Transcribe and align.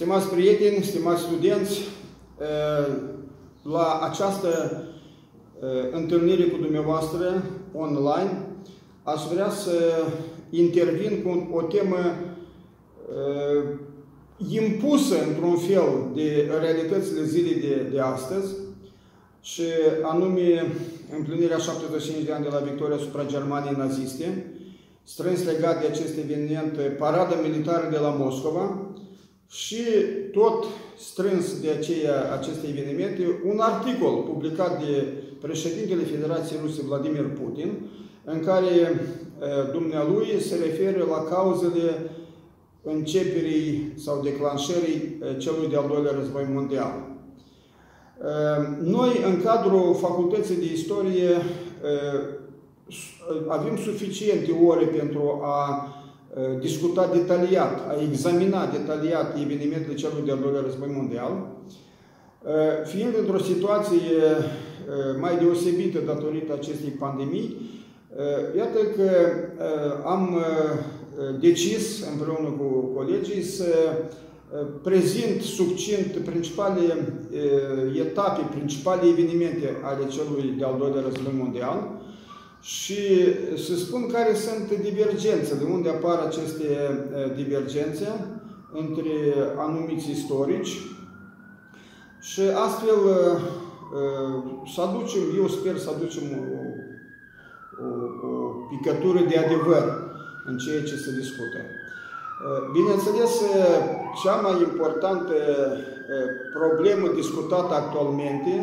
Stimați 0.00 0.28
prieteni, 0.28 0.84
stimați 0.84 1.22
studenți, 1.22 1.80
la 3.62 3.98
această 4.10 4.82
întâlnire 5.92 6.44
cu 6.44 6.56
dumneavoastră 6.56 7.42
online, 7.74 8.46
aș 9.02 9.22
vrea 9.32 9.50
să 9.50 10.04
intervin 10.50 11.22
cu 11.22 11.56
o 11.56 11.62
temă 11.62 11.98
impusă 14.50 15.14
într-un 15.28 15.56
fel 15.56 16.10
de 16.14 16.50
realitățile 16.60 17.24
zilei 17.24 17.60
de, 17.60 17.88
de 17.92 18.00
astăzi, 18.00 18.54
și 19.40 19.62
anume 20.02 20.72
împlinirea 21.16 21.58
75 21.58 22.24
de 22.24 22.32
ani 22.32 22.44
de 22.44 22.50
la 22.50 22.58
victoria 22.58 22.96
asupra 22.96 23.26
Germaniei 23.26 23.76
naziste, 23.76 24.54
strâns 25.04 25.44
legat 25.44 25.80
de 25.80 25.86
acest 25.86 26.16
eveniment, 26.18 26.78
parada 26.98 27.34
militară 27.42 27.88
de 27.90 27.98
la 27.98 28.08
Moscova 28.08 28.84
și 29.50 29.82
tot 30.32 30.64
strâns 30.98 31.60
de 31.60 31.70
aceea, 31.70 32.32
aceste 32.32 32.66
evenimente, 32.68 33.40
un 33.44 33.58
articol 33.58 34.22
publicat 34.28 34.84
de 34.84 35.06
președintele 35.40 36.02
Federației 36.02 36.58
Ruse 36.62 36.82
Vladimir 36.86 37.24
Putin, 37.24 37.72
în 38.24 38.44
care 38.44 39.00
dumnealui 39.72 40.40
se 40.40 40.56
referă 40.56 41.04
la 41.04 41.36
cauzele 41.36 42.10
începerii 42.82 43.92
sau 43.96 44.22
declanșării 44.22 45.18
celui 45.38 45.68
de-al 45.68 45.86
doilea 45.88 46.12
război 46.18 46.46
mondial. 46.52 47.08
Noi, 48.82 49.20
în 49.24 49.42
cadrul 49.42 49.94
Facultății 49.94 50.56
de 50.56 50.72
Istorie, 50.72 51.36
avem 53.48 53.76
suficiente 53.76 54.50
ore 54.66 54.84
pentru 54.84 55.40
a 55.42 55.88
discuta 56.60 57.10
detaliat, 57.12 57.88
a 57.88 58.02
examina 58.10 58.66
detaliat 58.66 59.36
evenimentele 59.42 59.94
celui 59.94 60.22
de-al 60.24 60.38
doilea 60.42 60.60
război 60.64 60.88
mondial, 60.96 61.46
fiind 62.84 63.14
într-o 63.18 63.38
situație 63.38 64.20
mai 65.20 65.38
deosebită 65.38 65.98
datorită 66.06 66.52
acestei 66.52 66.90
pandemii, 66.90 67.56
iată 68.56 68.78
că 68.96 69.10
am 70.04 70.38
decis 71.40 72.04
împreună 72.12 72.48
cu 72.48 72.64
colegii 72.94 73.42
să 73.42 73.74
prezint 74.82 75.40
succint 75.42 76.16
principale 76.16 77.08
etape, 78.00 78.40
principale 78.50 79.08
evenimente 79.08 79.76
ale 79.82 80.06
celui 80.08 80.54
de-al 80.58 80.76
doilea 80.78 81.02
război 81.02 81.34
mondial 81.38 81.99
și 82.60 82.98
să 83.66 83.76
spun 83.76 84.08
care 84.12 84.34
sunt 84.34 84.80
divergențele, 84.82 85.62
unde 85.62 85.88
apar 85.88 86.18
aceste 86.18 86.66
divergențe 87.36 88.06
între 88.72 89.34
anumiți 89.58 90.10
istorici 90.10 90.76
și 92.20 92.40
astfel 92.40 92.98
să 94.74 94.80
aducem, 94.80 95.22
eu 95.36 95.48
sper 95.48 95.76
să 95.76 95.90
aducem 95.90 96.22
o, 96.22 96.42
o, 97.84 98.28
o 98.28 98.50
picătură 98.70 99.18
de 99.28 99.38
adevăr 99.38 100.10
în 100.44 100.58
ceea 100.58 100.82
ce 100.82 100.96
se 100.96 101.12
discută. 101.18 101.58
Bineînțeles, 102.72 103.32
cea 104.22 104.36
mai 104.46 104.56
importantă 104.68 105.36
problemă 106.58 107.06
discutată 107.20 107.72
actualmente, 107.74 108.54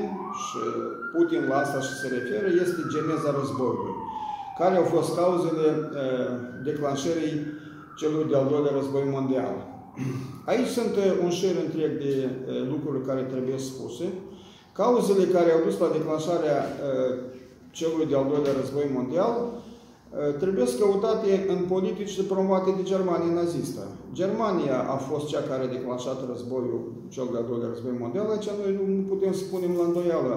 și 0.43 0.59
Putin 1.13 1.41
la 1.49 1.57
asta 1.57 1.79
și 1.87 1.93
se 2.01 2.07
referă, 2.17 2.47
este 2.65 2.81
geneza 2.95 3.29
războiului. 3.39 3.95
Care 4.59 4.75
au 4.77 4.87
fost 4.95 5.09
cauzele 5.19 5.67
declanșării 6.63 7.35
celui 7.99 8.29
de-al 8.29 8.47
doilea 8.51 8.77
război 8.79 9.05
mondial? 9.15 9.55
Aici 10.49 10.75
sunt 10.77 10.93
un 11.23 11.29
șir 11.29 11.55
întreg 11.65 11.91
de 12.05 12.15
lucruri 12.71 13.05
care 13.09 13.21
trebuie 13.21 13.57
spuse. 13.57 14.05
Cauzele 14.79 15.25
care 15.35 15.49
au 15.51 15.61
dus 15.67 15.77
la 15.79 15.93
declanșarea 15.97 16.59
celui 17.71 18.05
de-al 18.11 18.25
doilea 18.31 18.53
război 18.59 18.87
mondial 18.97 19.35
trebuie 20.39 20.65
căutate 20.79 21.45
în 21.53 21.59
politici 21.73 22.21
promovate 22.21 22.69
de 22.77 22.83
Germania 22.83 23.33
nazistă. 23.33 23.83
Germania 24.13 24.77
a 24.95 24.95
fost 24.95 25.27
cea 25.27 25.41
care 25.49 25.63
a 25.63 25.73
declanșat 25.75 26.19
războiul, 26.31 26.81
cel 27.09 27.27
de-al 27.31 27.45
doilea 27.49 27.71
război 27.73 27.95
mondial, 27.99 28.27
aici 28.29 28.49
noi 28.61 28.71
nu 28.77 29.03
putem 29.13 29.33
să 29.33 29.43
punem 29.51 29.73
la 29.79 29.85
îndoială 29.85 30.33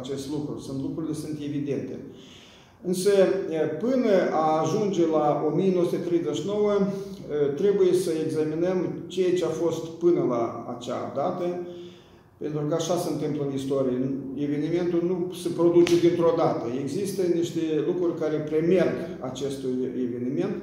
acest 0.00 0.24
lucru, 0.30 0.58
sunt 0.66 0.78
lucrurile 0.86 1.14
sunt 1.14 1.36
evidente. 1.48 1.94
Însă, 2.90 3.10
până 3.84 4.12
a 4.32 4.60
ajunge 4.62 5.06
la 5.06 5.26
1939, 5.52 6.72
trebuie 7.56 7.92
să 8.04 8.10
examinăm 8.24 8.78
ceea 9.06 9.34
ce 9.38 9.44
a 9.44 9.58
fost 9.62 9.84
până 9.86 10.22
la 10.28 10.74
acea 10.76 11.12
dată, 11.14 11.46
pentru 12.42 12.60
că 12.68 12.74
așa 12.74 12.96
se 12.96 13.08
întâmplă 13.10 13.42
în 13.48 13.54
istorie. 13.54 13.98
Evenimentul 14.36 15.02
nu 15.10 15.34
se 15.42 15.48
produce 15.48 16.00
dintr-o 16.00 16.34
dată. 16.36 16.64
Există 16.82 17.22
niște 17.34 17.60
lucruri 17.86 18.18
care 18.20 18.36
premerg 18.36 18.94
acestui 19.20 19.74
eveniment 20.06 20.54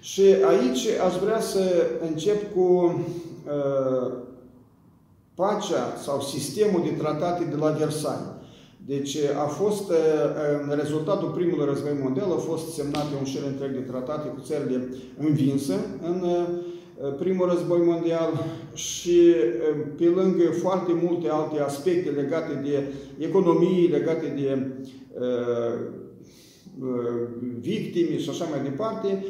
și 0.00 0.22
aici 0.22 0.86
aș 1.06 1.14
vrea 1.24 1.40
să 1.40 1.62
încep 2.10 2.52
cu 2.54 2.66
uh, 2.66 4.12
pacea 5.34 5.84
sau 6.02 6.20
sistemul 6.20 6.82
de 6.84 7.02
tratate 7.02 7.44
de 7.44 7.56
la 7.56 7.70
Versailles. 7.70 8.38
Deci 8.86 9.16
a 9.44 9.46
fost, 9.46 9.90
uh, 9.90 9.96
în 10.62 10.76
rezultatul 10.76 11.28
primului 11.28 11.66
război 11.66 11.96
mondial, 12.02 12.30
au 12.30 12.42
fost 12.50 12.74
semnate 12.74 13.14
un 13.18 13.24
șir 13.24 13.42
întreg 13.46 13.72
de 13.72 13.90
tratate 13.90 14.28
cu 14.28 14.40
țările 14.40 14.88
învinse 15.18 15.74
în 16.02 16.20
uh, 16.22 16.46
primul 17.18 17.48
război 17.48 17.80
mondial 17.84 18.44
și 18.74 19.34
pe 19.96 20.04
lângă 20.04 20.42
foarte 20.50 20.92
multe 21.02 21.28
alte 21.28 21.60
aspecte 21.60 22.10
legate 22.10 22.60
de 22.64 22.92
economie, 23.24 23.88
legate 23.88 24.26
de 24.36 24.66
uh, 25.18 26.00
victime 27.60 28.18
și 28.18 28.30
așa 28.30 28.44
mai 28.44 28.62
departe, 28.62 29.24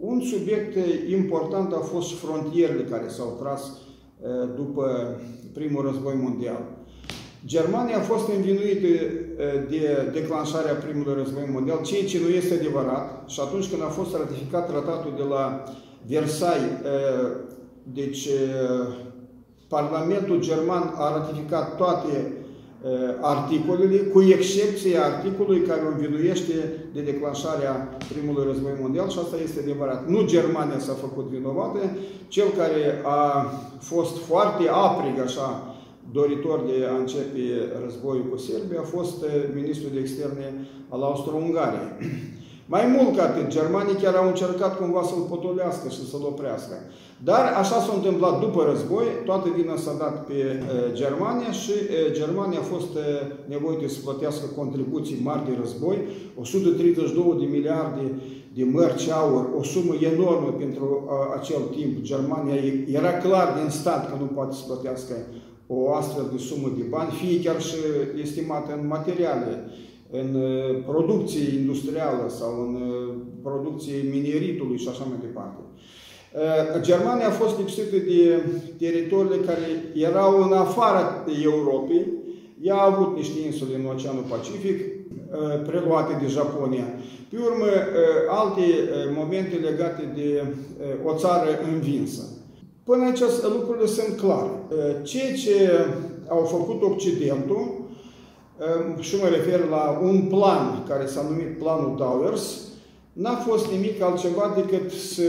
un 0.00 0.20
subiect 0.20 0.76
important 1.10 1.72
a 1.72 1.78
fost 1.78 2.14
frontierele 2.14 2.82
care 2.82 3.08
s-au 3.08 3.36
tras 3.40 3.72
după 4.56 5.16
primul 5.52 5.82
război 5.84 6.14
mondial. 6.22 6.80
Germania 7.46 7.96
a 7.96 8.00
fost 8.00 8.28
învinuită 8.28 9.04
de 9.68 10.10
declanșarea 10.12 10.74
primului 10.74 11.14
război 11.14 11.48
mondial, 11.52 11.82
ceea 11.82 12.04
ce 12.04 12.20
nu 12.20 12.28
este 12.28 12.54
adevărat. 12.54 13.28
Și 13.30 13.40
atunci 13.40 13.70
când 13.70 13.82
a 13.82 13.86
fost 13.98 14.16
ratificat 14.16 14.68
tratatul 14.68 15.12
de 15.16 15.22
la 15.22 15.64
Versailles, 16.06 16.78
deci 17.82 18.28
Parlamentul 19.68 20.40
German 20.40 20.92
a 20.96 21.18
ratificat 21.18 21.76
toate 21.76 22.32
articolele, 23.20 23.96
cu 23.96 24.22
excepția 24.22 25.04
articolului 25.04 25.60
care 25.60 25.80
o 25.84 25.88
învinuiește 25.88 26.52
de 26.94 27.00
declanșarea 27.00 27.98
primului 28.12 28.44
război 28.46 28.72
mondial 28.80 29.08
și 29.08 29.18
asta 29.18 29.36
este 29.42 29.60
adevărat. 29.60 30.08
Nu 30.08 30.24
Germania 30.24 30.78
s-a 30.78 30.92
făcut 30.92 31.24
vinovată, 31.24 31.78
cel 32.28 32.48
care 32.56 33.00
a 33.04 33.46
fost 33.78 34.16
foarte 34.18 34.68
aprig, 34.68 35.20
așa, 35.20 35.76
doritor 36.12 36.60
de 36.66 36.86
a 36.92 36.96
începe 36.96 37.44
războiul 37.84 38.28
cu 38.30 38.36
Serbia, 38.36 38.80
a 38.80 38.92
fost 38.96 39.24
ministrul 39.54 39.90
de 39.92 39.98
externe 39.98 40.54
al 40.88 41.02
Austro-Ungariei. 41.02 41.90
Mai 42.66 42.86
mult 42.96 43.16
ca 43.16 43.22
atât, 43.22 43.46
germanii 43.46 43.94
chiar 43.94 44.14
au 44.14 44.28
încercat 44.28 44.78
cumva 44.78 45.02
să-l 45.02 45.26
potolească 45.28 45.88
și 45.88 46.08
să-l 46.10 46.24
oprească. 46.24 46.74
Dar 47.24 47.44
așa 47.62 47.78
s-a 47.80 47.92
întâmplat 47.94 48.40
după 48.40 48.60
război, 48.70 49.06
toată 49.24 49.48
vina 49.56 49.76
s-a 49.76 49.94
dat 49.98 50.26
pe 50.26 50.32
uh, 50.32 50.92
Germania 50.92 51.50
și 51.62 51.70
uh, 51.70 52.12
Germania 52.12 52.58
a 52.58 52.70
fost 52.74 52.92
uh, 52.94 53.02
nevoită 53.48 53.88
să 53.88 53.98
plătească 54.04 54.46
contribuții 54.56 55.22
mari 55.22 55.46
de 55.48 55.54
război, 55.60 55.96
132 56.40 57.36
de 57.38 57.46
miliarde 57.56 58.04
de 58.54 58.64
mărci 58.64 59.08
aur, 59.08 59.48
o 59.58 59.62
sumă 59.62 59.94
enormă 60.12 60.50
pentru 60.58 60.86
uh, 61.04 61.12
acel 61.38 61.62
timp. 61.76 62.00
Germania 62.00 62.54
era 62.98 63.12
clar 63.12 63.48
din 63.60 63.70
stat 63.70 64.10
că 64.10 64.16
nu 64.20 64.24
poate 64.24 64.54
să 64.54 64.62
plătească 64.66 65.14
o 65.66 65.94
astfel 65.94 66.24
de 66.32 66.38
sumă 66.38 66.68
de 66.76 66.82
bani, 66.88 67.10
fie 67.10 67.40
chiar 67.40 67.60
și 67.60 67.76
estimată 68.22 68.78
în 68.80 68.86
materiale 68.86 69.64
în 70.20 70.34
uh, 70.34 70.82
producție 70.86 71.58
industrială 71.60 72.24
sau 72.38 72.52
în 72.66 72.74
uh, 72.74 73.14
producție 73.42 73.94
mineritului 74.10 74.78
și 74.78 74.88
așa 74.88 75.04
mai 75.08 75.18
departe. 75.20 75.60
Uh, 75.64 76.80
Germania 76.80 77.26
a 77.28 77.40
fost 77.42 77.58
lipsită 77.58 77.96
de 77.96 78.42
teritoriile 78.78 79.44
care 79.46 79.66
erau 79.94 80.42
în 80.42 80.52
afara 80.52 81.24
Europei. 81.42 82.06
Ea 82.62 82.76
a 82.76 82.92
avut 82.92 83.16
niște 83.16 83.38
insule 83.46 83.74
în 83.76 83.86
Oceanul 83.94 84.24
Pacific, 84.28 84.78
preluate 85.66 86.18
de 86.22 86.28
Japonia. 86.28 86.88
Pe 87.30 87.36
urmă, 87.36 87.66
alte 88.28 88.62
momente 89.16 89.56
legate 89.56 90.12
de 90.14 90.44
o 91.04 91.14
țară 91.14 91.48
învinsă. 91.72 92.22
Până 92.84 93.04
aici 93.04 93.20
lucrurile 93.56 93.86
sunt 93.86 94.16
clare. 94.16 94.50
Ceea 95.02 95.32
ce 95.34 95.70
au 96.28 96.44
făcut 96.44 96.82
Occidentul 96.82 97.81
și 98.98 99.16
mă 99.16 99.28
refer 99.28 99.68
la 99.68 99.98
un 100.02 100.22
plan 100.22 100.84
care 100.88 101.06
s-a 101.06 101.26
numit 101.30 101.58
Planul 101.58 101.94
Towers, 101.96 102.58
n-a 103.12 103.34
fost 103.34 103.70
nimic 103.70 104.02
altceva 104.02 104.54
decât 104.56 104.90
să 104.90 105.22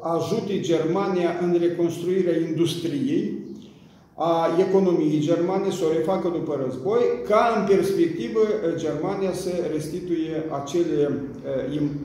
ajute 0.00 0.60
Germania 0.60 1.38
în 1.42 1.56
reconstruirea 1.60 2.38
industriei, 2.38 3.38
a 4.14 4.48
economiei 4.68 5.20
germane 5.20 5.70
să 5.70 5.84
o 5.84 5.92
refacă 5.92 6.28
după 6.28 6.60
război, 6.64 7.00
ca 7.28 7.54
în 7.56 7.76
perspectivă 7.76 8.40
Germania 8.76 9.32
să 9.32 9.50
restituie 9.72 10.44
acele, 10.62 11.10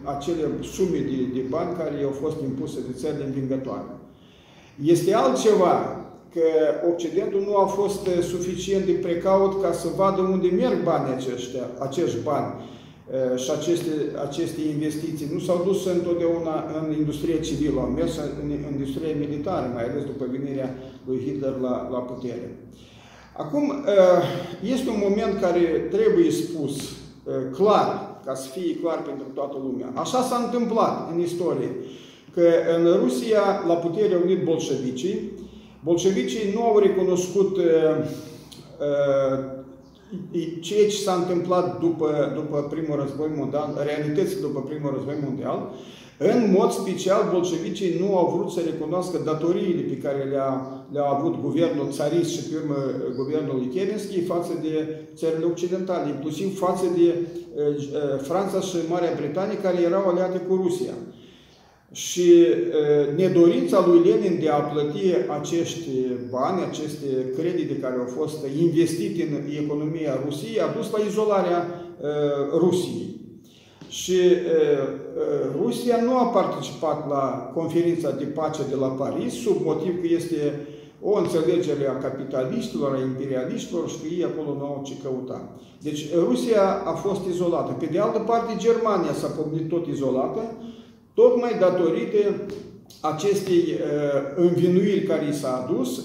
acele 0.04 0.44
sume 0.62 0.98
de, 0.98 1.18
de 1.34 1.44
bani 1.50 1.78
care 1.78 2.00
i-au 2.02 2.16
fost 2.22 2.36
impuse 2.42 2.80
de 2.88 2.98
țările 2.98 3.24
învingătoare. 3.26 3.86
Este 4.84 5.14
altceva 5.14 6.05
că 6.36 6.48
Occidentul 6.92 7.42
nu 7.48 7.56
a 7.58 7.66
fost 7.66 8.08
suficient 8.22 8.86
de 8.86 8.92
precaut 8.92 9.62
ca 9.62 9.72
să 9.72 9.88
vadă 9.96 10.22
unde 10.22 10.48
merg 10.48 10.84
banii 10.84 11.14
aceștia, 11.14 11.66
acești 11.80 12.18
bani 12.24 12.54
și 13.36 13.52
aceste, 13.60 13.92
aceste 14.28 14.62
investiții 14.76 15.30
nu 15.34 15.40
s-au 15.40 15.62
dus 15.66 15.86
întotdeauna 15.86 16.66
în 16.80 16.96
industria 16.98 17.40
civilă, 17.40 17.80
au 17.80 17.88
mers 17.88 18.14
în 18.44 18.50
industria 18.74 19.16
militară, 19.20 19.72
mai 19.74 19.84
ales 19.84 20.04
după 20.04 20.26
venirea 20.32 20.76
lui 21.08 21.22
Hitler 21.26 21.56
la, 21.62 21.90
la 21.92 22.00
putere. 22.00 22.58
Acum, 23.38 23.74
este 24.74 24.90
un 24.90 25.02
moment 25.10 25.40
care 25.40 25.62
trebuie 25.92 26.32
spus 26.32 26.76
clar, 27.52 28.20
ca 28.26 28.34
să 28.34 28.50
fie 28.50 28.76
clar 28.82 29.02
pentru 29.02 29.26
toată 29.34 29.58
lumea. 29.64 29.92
Așa 29.94 30.22
s-a 30.22 30.42
întâmplat 30.46 31.12
în 31.14 31.20
istorie, 31.20 31.72
că 32.34 32.50
în 32.78 33.00
Rusia 33.04 33.64
la 33.68 33.74
putere 33.74 34.14
au 34.14 34.22
unit 34.24 34.44
bolșevicii, 34.44 35.32
bolșevicii 35.86 36.52
nu 36.54 36.62
au 36.64 36.80
recunoscut 36.80 37.58
ceea 40.60 40.90
ce 40.90 40.96
s-a 40.96 41.14
întâmplat 41.14 41.80
după, 41.80 42.32
după 42.36 42.68
primul 42.70 43.00
război 43.00 43.30
mondial, 43.38 43.70
realitățile 43.86 44.42
după 44.42 44.62
primul 44.62 44.92
război 44.94 45.16
mondial, 45.24 45.60
în 46.18 46.52
mod 46.58 46.72
special, 46.72 47.30
bolșevicii 47.32 48.00
nu 48.00 48.18
au 48.18 48.36
vrut 48.36 48.52
să 48.52 48.60
recunoască 48.66 49.18
datoriile 49.26 49.82
pe 49.82 49.98
care 49.98 50.24
le-a, 50.24 50.52
le-a 50.92 51.10
avut 51.10 51.42
guvernul 51.42 51.88
țarist 51.92 52.30
și 52.32 52.44
pe 52.44 52.56
urmă 52.56 52.76
guvernul 53.16 53.56
lui 53.56 53.68
Kerenski 53.68 54.22
față 54.22 54.54
de 54.62 54.74
țările 55.16 55.46
occidentale, 55.46 56.10
inclusiv 56.10 56.60
față 56.60 56.86
de 56.98 57.08
uh, 57.16 57.64
Franța 58.22 58.60
și 58.60 58.76
Marea 58.90 59.18
Britanie, 59.18 59.58
care 59.58 59.82
erau 59.82 60.08
aliate 60.08 60.38
cu 60.38 60.56
Rusia. 60.56 60.94
Și 61.96 62.32
nedorința 63.16 63.86
lui 63.88 64.10
Lenin 64.10 64.40
de 64.42 64.50
a 64.50 64.60
plăti 64.60 65.14
acești 65.40 65.90
bani, 66.30 66.66
aceste 66.70 67.08
credite 67.38 67.76
care 67.76 67.96
au 68.00 68.10
fost 68.20 68.46
investite 68.62 69.24
în 69.24 69.64
economia 69.64 70.22
Rusiei, 70.26 70.60
a 70.60 70.74
dus 70.78 70.92
la 70.92 71.00
izolarea 71.08 71.60
Rusiei. 72.54 73.14
Și 73.90 74.20
Rusia 75.62 76.02
nu 76.02 76.18
a 76.18 76.26
participat 76.26 77.10
la 77.10 77.52
conferința 77.54 78.12
de 78.12 78.24
pace 78.24 78.62
de 78.70 78.76
la 78.76 78.88
Paris 78.88 79.34
sub 79.34 79.58
motiv 79.64 80.02
că 80.02 80.08
este 80.10 80.68
o 81.02 81.18
înțelegere 81.18 81.88
a 81.88 81.98
capitaliștilor, 81.98 82.92
a 82.96 83.02
imperialiștilor 83.02 83.90
și 83.90 84.00
că 84.02 84.08
ei 84.18 84.24
acolo 84.24 84.58
nu 84.58 84.66
au 84.66 84.82
ce 84.86 84.94
căuta. 85.04 85.50
Deci 85.82 86.02
Rusia 86.28 86.64
a 86.86 86.92
fost 86.92 87.22
izolată. 87.34 87.72
Pe 87.80 87.86
de 87.92 88.00
altă 88.00 88.20
parte, 88.20 88.54
Germania 88.58 89.14
s-a 89.14 89.28
pomnit 89.28 89.70
tot 89.70 89.88
izolată, 89.88 90.42
tocmai 91.16 91.58
datorită 91.60 92.18
acestei 93.02 93.64
uh, 93.74 94.22
învinuiri 94.36 95.04
care 95.04 95.28
i 95.28 95.34
s-a 95.34 95.66
adus 95.66 96.04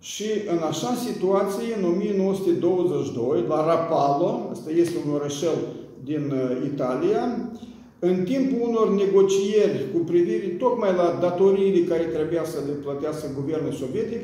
și 0.00 0.24
în 0.50 0.58
așa 0.70 0.94
situație, 1.06 1.74
în 1.78 1.84
1922, 1.84 3.44
la 3.48 3.64
Rapallo, 3.66 4.48
asta 4.50 4.70
este 4.70 4.96
un 5.06 5.12
orășel 5.14 5.58
din 6.04 6.32
uh, 6.32 6.70
Italia, 6.72 7.50
în 7.98 8.24
timpul 8.24 8.68
unor 8.68 8.90
negocieri 8.90 9.86
cu 9.92 9.98
privire 9.98 10.46
tocmai 10.46 10.92
la 10.96 11.18
datoriile 11.20 11.86
care 11.86 12.02
trebuia 12.02 12.44
să 12.44 12.58
le 12.66 12.72
plătească 12.72 13.26
guvernul 13.34 13.72
sovietic, 13.72 14.22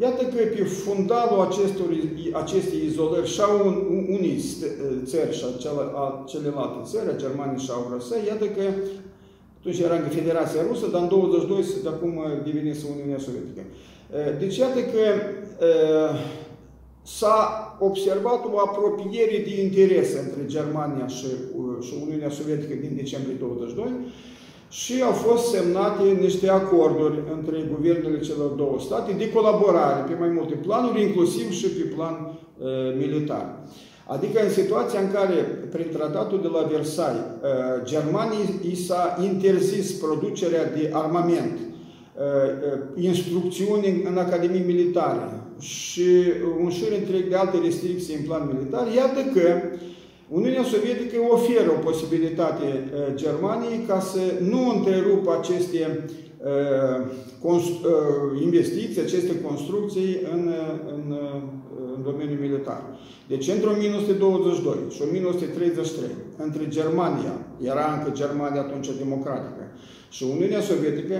iată 0.00 0.24
că 0.24 0.36
pe 0.54 0.64
fundalul 0.64 1.40
acestor, 1.48 1.86
acestei 2.32 2.80
izolări 2.86 3.28
și-au 3.34 3.66
un, 3.66 3.76
unii 4.16 4.38
țări 5.04 5.36
și 5.36 5.44
a 5.94 6.24
celelalte 6.26 6.80
țări, 6.90 7.10
a 7.10 7.16
Germanii 7.16 7.64
și 7.64 7.70
a 7.72 7.78
Rusă, 7.92 8.14
iată 8.26 8.44
că 8.44 8.62
atunci 9.58 9.78
era 9.78 9.94
încă 9.94 10.08
Federația 10.08 10.62
Rusă, 10.68 10.86
dar 10.92 11.02
în 11.02 11.08
22 11.08 11.64
de 11.82 11.88
acum 11.88 12.14
devenise 12.44 12.86
Uniunea 12.94 13.18
Sovietică. 13.18 13.62
Deci 14.38 14.56
iată 14.56 14.80
că 14.92 15.04
s-a 17.02 17.38
observat 17.80 18.40
o 18.52 18.58
apropiere 18.58 19.36
de 19.46 19.62
interese 19.62 20.18
între 20.18 20.42
Germania 20.46 21.06
și, 21.06 21.26
și 21.86 21.92
Uniunea 22.04 22.30
Sovietică 22.30 22.74
din 22.80 22.92
decembrie 22.96 23.34
22 23.34 23.86
și 24.70 25.02
au 25.02 25.12
fost 25.12 25.50
semnate 25.50 26.02
niște 26.02 26.48
acorduri 26.48 27.18
între 27.36 27.70
guvernele 27.74 28.20
celor 28.20 28.50
două 28.50 28.80
state 28.80 29.12
de 29.12 29.32
colaborare 29.32 30.04
pe 30.08 30.18
mai 30.18 30.28
multe 30.28 30.54
planuri, 30.54 31.02
inclusiv 31.02 31.50
și 31.50 31.66
pe 31.66 31.94
plan 31.94 32.14
uh, 32.58 32.68
militar. 32.96 33.58
Adică 34.14 34.42
în 34.42 34.50
situația 34.50 35.00
în 35.00 35.12
care, 35.12 35.34
prin 35.70 35.86
tratatul 35.92 36.40
de 36.40 36.48
la 36.56 36.62
Versailles, 36.72 37.24
uh, 37.24 37.48
Germanii 37.84 38.60
i 38.70 38.76
s-a 38.76 39.18
interzis 39.22 39.92
producerea 39.92 40.64
de 40.64 40.90
armament, 40.92 41.58
uh, 41.58 42.22
uh, 42.96 43.04
instrucțiuni 43.04 44.02
în 44.10 44.18
Academii 44.18 44.64
Militare 44.66 45.26
și 45.58 46.08
un 46.62 46.70
șir 46.70 46.92
întreg 46.98 47.28
de 47.28 47.34
alte 47.36 47.58
restricții 47.64 48.14
în 48.14 48.24
plan 48.24 48.50
militar, 48.52 48.86
iată 48.96 49.20
că 49.34 49.46
Uniunea 50.28 50.62
Sovietică 50.62 51.16
oferă 51.30 51.70
o 51.70 51.84
posibilitate 51.88 52.90
Germaniei 53.14 53.84
ca 53.86 54.00
să 54.00 54.20
nu 54.50 54.70
întrerupă 54.76 55.36
aceste 55.38 56.08
investiții, 58.42 59.02
aceste 59.02 59.40
construcții 59.40 60.20
în, 60.32 60.52
în 60.94 61.16
în 61.98 62.04
domeniul 62.10 62.44
militar. 62.46 62.82
Deci 63.32 63.48
între 63.48 63.68
1922 63.68 64.74
și 64.94 65.02
1933, 65.02 66.10
între 66.36 66.68
Germania, 66.68 67.34
era 67.72 67.86
încă 67.96 68.10
Germania 68.22 68.60
atunci 68.60 68.98
democratică, 69.04 69.62
și 70.10 70.22
Uniunea 70.34 70.60
Sovietică, 70.60 71.18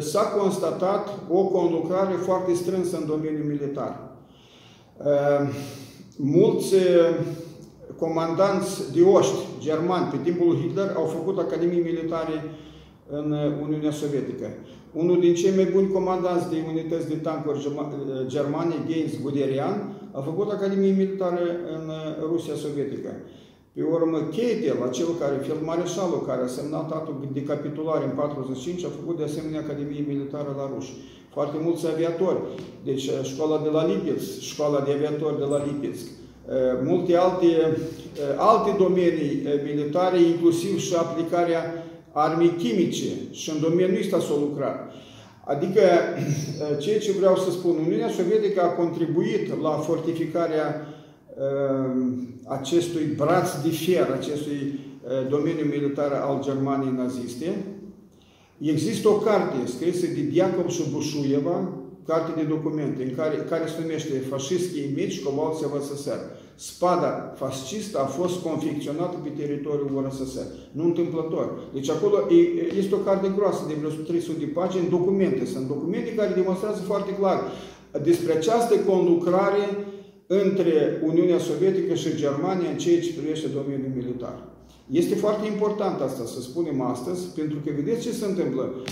s-a 0.00 0.24
constatat 0.38 1.08
o 1.28 1.44
conlucrare 1.44 2.14
foarte 2.14 2.52
strânsă 2.54 2.96
în 2.96 3.06
domeniul 3.06 3.46
militar. 3.46 3.94
Mulți 6.16 6.74
comandanți 7.96 8.92
de 8.94 9.02
oști 9.02 9.38
germani 9.60 10.10
pe 10.10 10.16
timpul 10.22 10.46
lui 10.46 10.60
Hitler 10.60 10.92
au 10.96 11.04
făcut 11.04 11.38
academii 11.38 11.88
militare 11.90 12.44
în 13.10 13.34
Uniunea 13.62 13.90
Sovietică. 13.90 14.46
Unul 14.92 15.20
din 15.20 15.34
cei 15.34 15.54
mai 15.54 15.64
buni 15.64 15.92
comandanți 15.92 16.50
de 16.50 16.56
unități 16.68 17.08
de 17.08 17.14
tancuri 17.14 17.68
germane, 18.26 18.74
Gaines 18.88 19.20
Guderian, 19.22 19.94
a 20.12 20.20
făcut 20.20 20.50
Academie 20.50 20.92
Militară 20.92 21.42
în 21.76 21.84
Rusia 22.30 22.54
Sovietică. 22.54 23.10
Pe 23.74 23.82
urmă, 23.82 24.18
Keitel, 24.34 24.78
acel 24.88 25.06
care, 25.20 25.36
feldmareșalul 25.46 26.22
care 26.26 26.42
a 26.42 26.46
semnat 26.46 26.92
actul 26.92 27.28
de 27.32 27.42
capitulare 27.42 28.04
în 28.04 28.14
45, 28.16 28.84
a 28.84 28.88
făcut 29.00 29.16
de 29.18 29.24
asemenea 29.24 29.60
Academie 29.60 30.04
Militară 30.08 30.54
la 30.56 30.70
ruși. 30.74 30.92
Foarte 31.32 31.56
mulți 31.64 31.86
aviatori. 31.86 32.38
Deci, 32.84 33.10
școala 33.22 33.58
de 33.62 33.68
la 33.68 33.86
Lipetsk, 33.86 34.40
școala 34.40 34.80
de 34.80 34.92
aviatori 34.92 35.38
de 35.38 35.44
la 35.44 35.64
Lipetsk, 35.66 36.06
multe 36.84 37.16
alte, 37.16 37.46
alte 38.36 38.70
domenii 38.78 39.42
militare, 39.64 40.18
inclusiv 40.20 40.78
și 40.80 40.94
aplicarea 40.94 41.62
armei 42.12 42.52
chimice 42.58 43.10
și 43.30 43.50
în 43.50 43.60
domeniul 43.60 44.00
ăsta 44.00 44.18
s-a 44.18 44.34
lucrat. 44.40 44.92
Adică, 45.44 45.80
eh, 46.20 46.78
ceea 46.78 46.98
ce 46.98 47.12
vreau 47.12 47.36
să 47.36 47.50
spun, 47.50 47.76
Uniunea 47.86 48.08
Sovietică 48.08 48.62
a 48.62 48.66
contribuit 48.66 49.60
la 49.62 49.70
fortificarea 49.70 50.86
eh, 51.36 52.02
acestui 52.46 53.04
braț 53.16 53.62
de 53.62 53.68
fier, 53.68 54.10
acestui 54.10 54.60
eh, 54.60 55.28
domeniu 55.28 55.64
militar 55.64 56.12
al 56.12 56.42
Germaniei 56.42 56.94
naziste. 56.96 57.64
Există 58.58 59.08
o 59.08 59.12
carte 59.18 59.56
scrisă 59.66 60.06
de 60.06 60.20
Diacov 60.20 60.70
Subușuieva, 60.70 61.68
carte 62.06 62.40
de 62.40 62.46
documente, 62.46 63.02
în 63.02 63.14
care, 63.14 63.36
care 63.48 63.66
se 63.66 63.80
numește 63.80 64.18
Fașistii 64.28 64.92
mici, 64.94 65.22
cobalți 65.22 65.64
în 65.64 65.80
SSR. 65.80 66.20
Spada 66.54 67.32
fascistă 67.36 67.98
a 67.98 68.04
fost 68.04 68.42
confecționată 68.42 69.16
pe 69.22 69.28
teritoriul 69.28 69.90
URSS. 69.94 70.38
Nu 70.72 70.84
întâmplător. 70.84 71.60
Deci 71.72 71.90
acolo 71.90 72.16
este 72.78 72.94
o 72.94 72.98
carte 72.98 73.32
groasă 73.36 73.62
de 73.68 73.74
vreo 73.74 73.90
300 73.90 74.38
de 74.38 74.44
pagini, 74.44 74.88
documente. 74.88 75.44
Sunt 75.44 75.66
documente 75.66 76.14
care 76.14 76.32
demonstrează 76.34 76.80
foarte 76.80 77.14
clar 77.14 77.40
despre 78.02 78.32
această 78.32 78.74
conlucrare 78.78 79.64
între 80.26 81.02
Uniunea 81.04 81.38
Sovietică 81.38 81.94
și 81.94 82.16
Germania 82.16 82.70
în 82.70 82.78
ceea 82.78 83.00
ce 83.00 83.12
privește 83.12 83.48
domeniul 83.48 83.92
militar. 83.94 84.51
Este 84.90 85.14
foarte 85.14 85.46
important 85.46 86.00
asta 86.00 86.24
să 86.24 86.40
spunem 86.40 86.80
astăzi, 86.80 87.22
pentru 87.34 87.58
că 87.64 87.70
vedeți 87.76 88.02
ce 88.02 88.12
se 88.12 88.26
întâmplă. 88.26 88.64
Uh, 88.74 88.84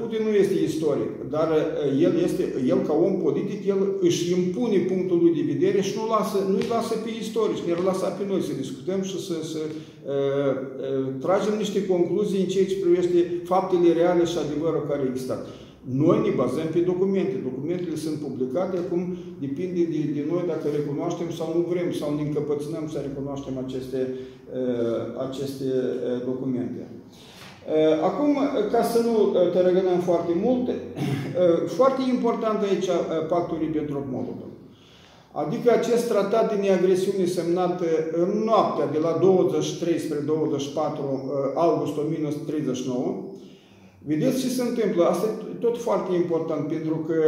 Putin 0.00 0.22
nu 0.26 0.32
este 0.42 0.54
istoric, 0.68 1.10
dar 1.30 1.48
uh, 1.50 2.02
el, 2.06 2.14
este, 2.26 2.42
el 2.66 2.80
ca 2.86 2.94
om 3.06 3.14
politic, 3.26 3.66
el 3.66 3.80
își 4.00 4.32
impune 4.38 4.78
punctul 4.78 5.18
lui 5.22 5.34
de 5.38 5.52
vedere 5.52 5.80
și 5.82 5.92
nu 5.98 6.04
lasă, 6.14 6.38
nu-i 6.50 6.72
lasă 6.76 6.94
pe 7.04 7.10
istorici, 7.20 7.66
ne 7.66 7.74
lasă 7.84 8.16
pe 8.18 8.24
noi 8.30 8.42
să 8.48 8.52
discutăm 8.62 9.02
și 9.02 9.16
să, 9.26 9.36
să 9.52 9.60
uh, 9.66 9.72
uh, 10.12 11.06
tragem 11.24 11.54
niște 11.58 11.86
concluzii 11.86 12.40
în 12.40 12.50
ceea 12.52 12.66
ce 12.66 12.82
privește 12.84 13.18
faptele 13.44 13.92
reale 13.92 14.24
și 14.24 14.36
adevărul 14.38 14.86
care 14.88 15.02
a 15.02 15.10
existat. 15.10 15.46
Noi 16.04 16.18
ne 16.26 16.32
bazăm 16.42 16.68
pe 16.72 16.78
documente. 16.78 17.34
Documentele 17.42 17.96
sunt 17.96 18.18
publicate, 18.26 18.76
acum 18.76 19.16
depinde 19.46 19.82
de, 19.94 20.00
de 20.16 20.22
noi 20.32 20.44
dacă 20.52 20.66
recunoaștem 20.78 21.30
sau 21.38 21.48
nu 21.56 21.62
vrem, 21.72 21.88
sau 22.00 22.08
ne 22.14 22.22
încăpățânăm 22.22 22.84
să 22.92 22.98
recunoaștem 23.08 23.54
aceste, 23.64 24.00
uh, 24.08 25.02
aceste 25.26 25.68
uh, 25.74 26.24
documente. 26.30 26.82
Uh, 26.90 27.96
acum, 28.08 28.32
ca 28.72 28.82
să 28.92 28.98
nu 29.08 29.14
te 29.52 29.60
răgânăm 29.68 29.98
foarte 30.10 30.32
mult, 30.44 30.64
foarte 31.78 32.02
important 32.14 32.58
aici 32.62 32.88
pactul 33.28 33.58
Ribbentrop-Molotov. 33.62 34.50
Adică 35.32 35.68
acest 35.72 36.08
tratat 36.08 36.44
de 36.50 36.60
neagresiune 36.60 37.24
semnat 37.24 37.80
în 38.12 38.30
noaptea 38.44 38.86
de 38.86 38.98
la 38.98 39.18
23 39.20 39.98
spre 39.98 40.18
24 40.18 41.32
august 41.54 41.96
1939, 41.96 43.32
Vedeți 44.06 44.40
ce 44.40 44.48
se 44.48 44.62
întâmplă? 44.62 45.04
Asta 45.04 45.26
e 45.26 45.41
tot 45.64 45.76
foarte 45.88 46.12
important, 46.22 46.62
pentru 46.74 46.96
că 47.08 47.18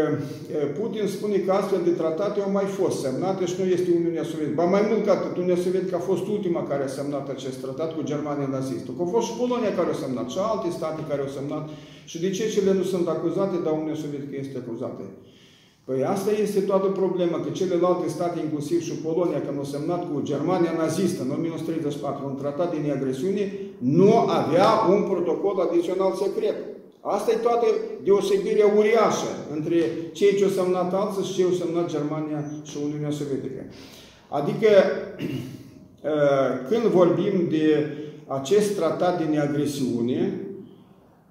Putin 0.78 1.06
spune 1.16 1.36
că 1.44 1.50
astfel 1.52 1.82
de 1.88 1.94
tratate 2.00 2.38
au 2.40 2.52
mai 2.58 2.68
fost 2.78 2.96
semnate 3.04 3.42
și 3.50 3.56
nu 3.60 3.66
este 3.76 3.90
Uniunea 4.00 4.26
Sovietică. 4.30 4.60
Ba 4.60 4.66
mai 4.76 4.84
mult 4.90 5.02
ca 5.06 5.12
atât, 5.16 5.34
Uniunea 5.36 5.64
Sovietică 5.66 5.96
a 5.96 6.08
fost 6.10 6.24
ultima 6.34 6.62
care 6.70 6.82
a 6.84 6.96
semnat 6.98 7.26
acest 7.28 7.56
tratat 7.64 7.90
cu 7.94 8.02
Germania 8.10 8.48
nazistă. 8.56 8.88
Că 8.92 9.00
au 9.02 9.10
fost 9.14 9.26
și 9.28 9.38
Polonia 9.42 9.72
care 9.78 9.90
a 9.92 10.02
semnat 10.04 10.28
și 10.32 10.38
alte 10.40 10.68
state 10.78 11.00
care 11.08 11.20
au 11.24 11.30
semnat. 11.38 11.64
Și 12.10 12.16
de 12.24 12.30
ce 12.36 12.44
cele 12.54 12.72
nu 12.80 12.84
sunt 12.92 13.06
acuzate, 13.08 13.56
dar 13.64 13.72
Uniunea 13.72 14.02
Sovietică 14.04 14.34
este 14.38 14.56
acuzată? 14.62 15.02
Păi 15.86 16.00
asta 16.14 16.30
este 16.44 16.60
toată 16.60 16.88
problema, 17.00 17.38
că 17.40 17.50
celelalte 17.60 18.06
state, 18.08 18.36
inclusiv 18.40 18.80
și 18.88 18.94
Polonia, 19.06 19.40
când 19.44 19.58
au 19.58 19.64
semnat 19.64 20.02
cu 20.10 20.16
Germania 20.30 20.72
nazistă 20.82 21.20
în 21.22 21.30
1934 21.30 22.26
un 22.26 22.36
tratat 22.42 22.68
de 22.72 22.78
neagresiune, 22.86 23.44
nu 23.78 24.10
avea 24.40 24.70
un 24.94 25.02
protocol 25.10 25.56
adițional 25.66 26.12
secret. 26.22 26.56
Asta 27.06 27.30
e 27.32 27.36
toată 27.36 27.66
deosebirea 28.04 28.72
uriașă 28.76 29.32
între 29.54 29.76
cei 30.12 30.36
ce 30.36 30.44
au 30.44 30.50
semnat 30.50 30.94
alții 30.94 31.24
și 31.24 31.34
cei 31.34 31.44
ce 31.44 31.50
au 31.50 31.66
semnat 31.66 31.90
Germania 31.90 32.50
și 32.62 32.76
Uniunea 32.84 33.10
Sovietică. 33.10 33.62
Adică, 34.28 34.68
când 36.68 36.82
vorbim 36.82 37.46
de 37.48 37.86
acest 38.26 38.76
tratat 38.76 39.18
de 39.18 39.24
neagresiune, 39.24 40.38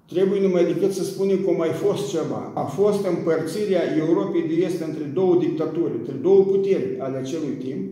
Trebuie 0.08 0.40
numai 0.40 0.64
decât 0.64 0.92
să 0.92 1.04
spunem 1.04 1.38
că 1.44 1.50
a 1.50 1.56
mai 1.56 1.68
fost 1.68 2.10
ceva. 2.10 2.52
A 2.54 2.62
fost 2.62 3.06
împărțirea 3.06 3.96
Europei 3.98 4.42
de 4.42 4.64
Est 4.64 4.80
între 4.80 5.04
două 5.04 5.36
dictaturi, 5.36 5.92
între 5.98 6.12
două 6.12 6.42
puteri 6.44 6.96
ale 6.98 7.16
acelui 7.16 7.56
timp 7.64 7.90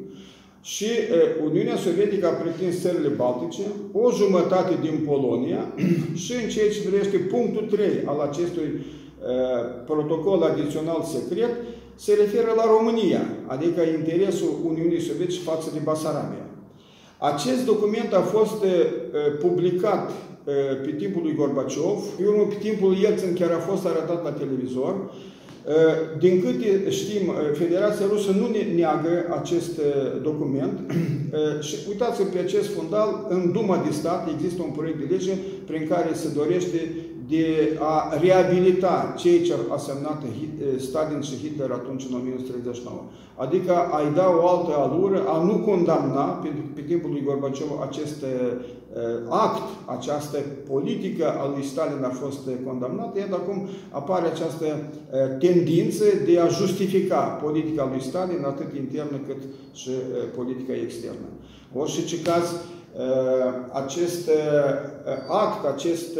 și 0.62 0.86
Uniunea 1.44 1.76
Sovietică 1.76 2.26
a 2.26 2.30
pretins 2.30 2.80
țările 2.80 3.08
Baltice, 3.08 3.62
o 3.92 4.10
jumătate 4.10 4.74
din 4.80 5.04
Polonia 5.06 5.74
și 6.22 6.32
în 6.42 6.48
ceea 6.48 6.70
ce 6.70 6.88
privește 6.88 7.16
punctul 7.16 7.66
3 7.70 7.86
al 8.04 8.20
acestui 8.20 8.70
protocol 9.86 10.42
adițional 10.42 11.02
secret, 11.02 11.50
se 11.94 12.14
referă 12.14 12.52
la 12.56 12.66
România, 12.76 13.22
adică 13.46 13.80
interesul 13.82 14.52
Uniunii 14.66 15.00
Sovietice 15.00 15.40
față 15.40 15.70
de 15.72 15.78
Basarabia. 15.84 16.46
Acest 17.18 17.64
document 17.64 18.12
a 18.12 18.20
fost 18.20 18.64
publicat 19.40 20.10
pe 20.84 20.94
timpul 20.98 21.22
lui 21.22 21.34
Gorbaciov, 21.34 22.02
unul 22.26 22.46
pe 22.46 22.54
timpul 22.60 22.96
Yeltsin 22.96 23.34
chiar 23.34 23.50
a 23.50 23.58
fost 23.58 23.86
arătat 23.86 24.24
la 24.24 24.30
televizor. 24.30 25.10
Din 26.18 26.42
câte 26.42 26.90
știm, 26.90 27.32
Federația 27.52 28.06
Rusă 28.08 28.30
nu 28.30 28.46
ne 28.46 28.74
neagă 28.74 29.36
acest 29.40 29.80
document 30.22 30.78
și 31.66 31.76
uitați-vă 31.88 32.28
pe 32.28 32.38
acest 32.38 32.74
fundal, 32.74 33.26
în 33.28 33.52
Duma 33.52 33.82
de 33.86 33.92
Stat 33.92 34.28
există 34.34 34.62
un 34.62 34.70
proiect 34.70 34.98
de 34.98 35.14
lege 35.14 35.32
prin 35.66 35.86
care 35.88 36.10
se 36.12 36.28
dorește 36.34 36.80
de 37.28 37.76
a 37.78 38.18
reabilita 38.20 39.14
cei 39.18 39.42
ce 39.42 39.54
a 39.68 39.76
semnat 39.76 40.22
Stalin 40.78 41.20
și 41.20 41.36
Hitler 41.42 41.70
atunci 41.70 42.06
în 42.08 42.14
1939. 42.14 43.02
Adică 43.36 43.72
a-i 43.72 44.12
da 44.14 44.26
o 44.42 44.48
altă 44.48 44.72
alură, 44.76 45.24
a 45.26 45.42
nu 45.44 45.56
condamna, 45.58 46.24
pentru 46.24 46.62
că 46.62 46.68
pe 46.74 46.80
timpul 46.80 47.10
lui 47.10 47.22
Gorbaciov 47.24 47.70
acest 47.88 48.24
act, 49.28 49.62
această 49.84 50.38
politică 50.70 51.26
a 51.26 51.48
lui 51.54 51.64
Stalin 51.64 52.04
a 52.04 52.08
fost 52.08 52.48
condamnată, 52.66 53.18
iar 53.18 53.28
acum 53.32 53.68
apare 53.90 54.26
această 54.26 54.66
tendință 55.38 56.04
de 56.26 56.38
a 56.38 56.48
justifica 56.48 57.20
politica 57.20 57.88
lui 57.90 58.02
Stalin, 58.02 58.44
atât 58.44 58.76
internă 58.76 59.20
cât 59.26 59.42
și 59.72 59.90
politica 60.36 60.72
externă. 60.72 61.26
Orice 61.74 62.04
ce 62.04 62.22
caz, 62.22 62.54
acest 63.72 64.30
act, 65.28 65.66
acest 65.74 66.18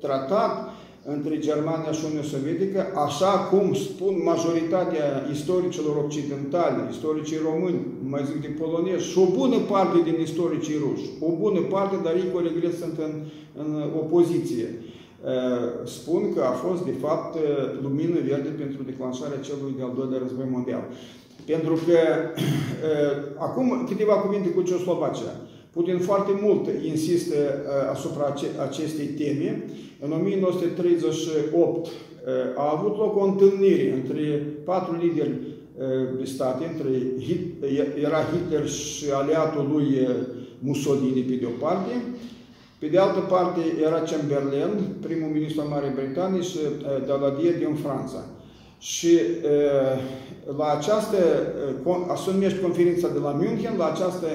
tratat 0.00 0.68
între 1.06 1.38
Germania 1.38 1.92
și 1.92 2.04
Uniunea 2.04 2.32
Sovietică, 2.34 2.80
așa 3.06 3.32
cum 3.50 3.74
spun 3.74 4.14
majoritatea 4.24 5.06
istoricilor 5.32 5.96
occidentali, 6.04 6.88
istoricii 6.90 7.44
români, 7.50 7.80
mai 8.12 8.22
zic 8.24 8.40
de 8.40 8.56
polonezi, 8.60 9.08
și 9.10 9.18
o 9.18 9.26
bună 9.40 9.58
parte 9.72 9.98
din 10.08 10.16
istoricii 10.20 10.82
ruși, 10.84 11.06
o 11.20 11.30
bună 11.44 11.60
parte, 11.60 11.96
dar 12.04 12.14
ei 12.14 12.32
cu 12.32 12.38
regret 12.38 12.74
sunt 12.82 12.96
în, 13.06 13.12
în 13.62 13.70
opoziție. 14.02 14.68
Spun 15.84 16.34
că 16.34 16.40
a 16.42 16.54
fost, 16.64 16.84
de 16.84 16.94
fapt, 17.04 17.36
lumină 17.82 18.18
verde 18.30 18.48
pentru 18.48 18.82
declanșarea 18.82 19.44
celui 19.48 19.74
de-al 19.76 19.92
doilea 19.96 20.18
război 20.22 20.48
mondial. 20.50 20.84
Pentru 21.46 21.74
că, 21.86 21.98
acum 23.46 23.84
câteva 23.88 24.14
cuvinte 24.14 24.48
cu 24.48 24.62
Ceoslovacia. 24.62 25.34
Putin 25.74 25.98
foarte 25.98 26.38
mult 26.42 26.68
insistă 26.86 27.34
asupra 27.92 28.34
acestei 28.68 29.06
teme. 29.06 29.64
În 30.00 30.12
1938 30.12 31.88
a 32.56 32.78
avut 32.78 32.96
loc 32.98 33.16
o 33.16 33.24
întâlnire 33.24 33.92
între 33.92 34.46
patru 34.64 34.96
lideri 35.02 35.36
de 36.18 36.24
state, 36.24 36.64
între 36.72 36.90
era 38.02 38.20
Hitler 38.32 38.68
și 38.68 39.04
aliatul 39.12 39.68
lui 39.72 40.08
Mussolini 40.58 41.20
pe 41.20 41.34
de 41.34 41.46
o 41.46 41.66
parte, 41.66 41.92
pe 42.78 42.86
de 42.86 42.98
altă 42.98 43.20
parte 43.20 43.60
era 43.82 44.00
Chamberlain, 44.00 44.72
primul 45.00 45.30
ministru 45.32 45.60
al 45.60 45.68
Marii 45.68 45.96
Britanii 46.00 46.42
și 46.42 46.58
Daladier 47.06 47.56
din 47.58 47.74
Franța. 47.74 48.24
Și 48.78 49.18
la 50.56 50.76
această, 50.78 51.16
se 52.24 52.30
numește 52.32 52.60
conferința 52.60 53.08
de 53.08 53.18
la 53.18 53.30
München, 53.30 53.74
la 53.78 53.90
această 53.90 54.26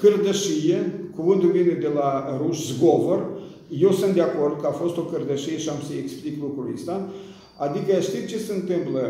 cârdășie, 0.00 1.08
cuvântul 1.16 1.50
vine 1.50 1.72
de 1.72 1.90
la 1.94 2.38
ruș 2.44 2.58
zgovor, 2.66 3.20
eu 3.68 3.90
sunt 3.90 4.14
de 4.14 4.22
acord 4.22 4.60
că 4.60 4.66
a 4.66 4.80
fost 4.82 4.96
o 4.96 5.00
cârdășie 5.02 5.58
și 5.58 5.68
am 5.68 5.80
să 5.86 5.92
explic 5.98 6.34
lucrul 6.40 6.70
ăsta. 6.74 7.08
Adică 7.66 8.00
știți 8.00 8.30
ce 8.32 8.38
se 8.38 8.52
întâmplă? 8.54 9.00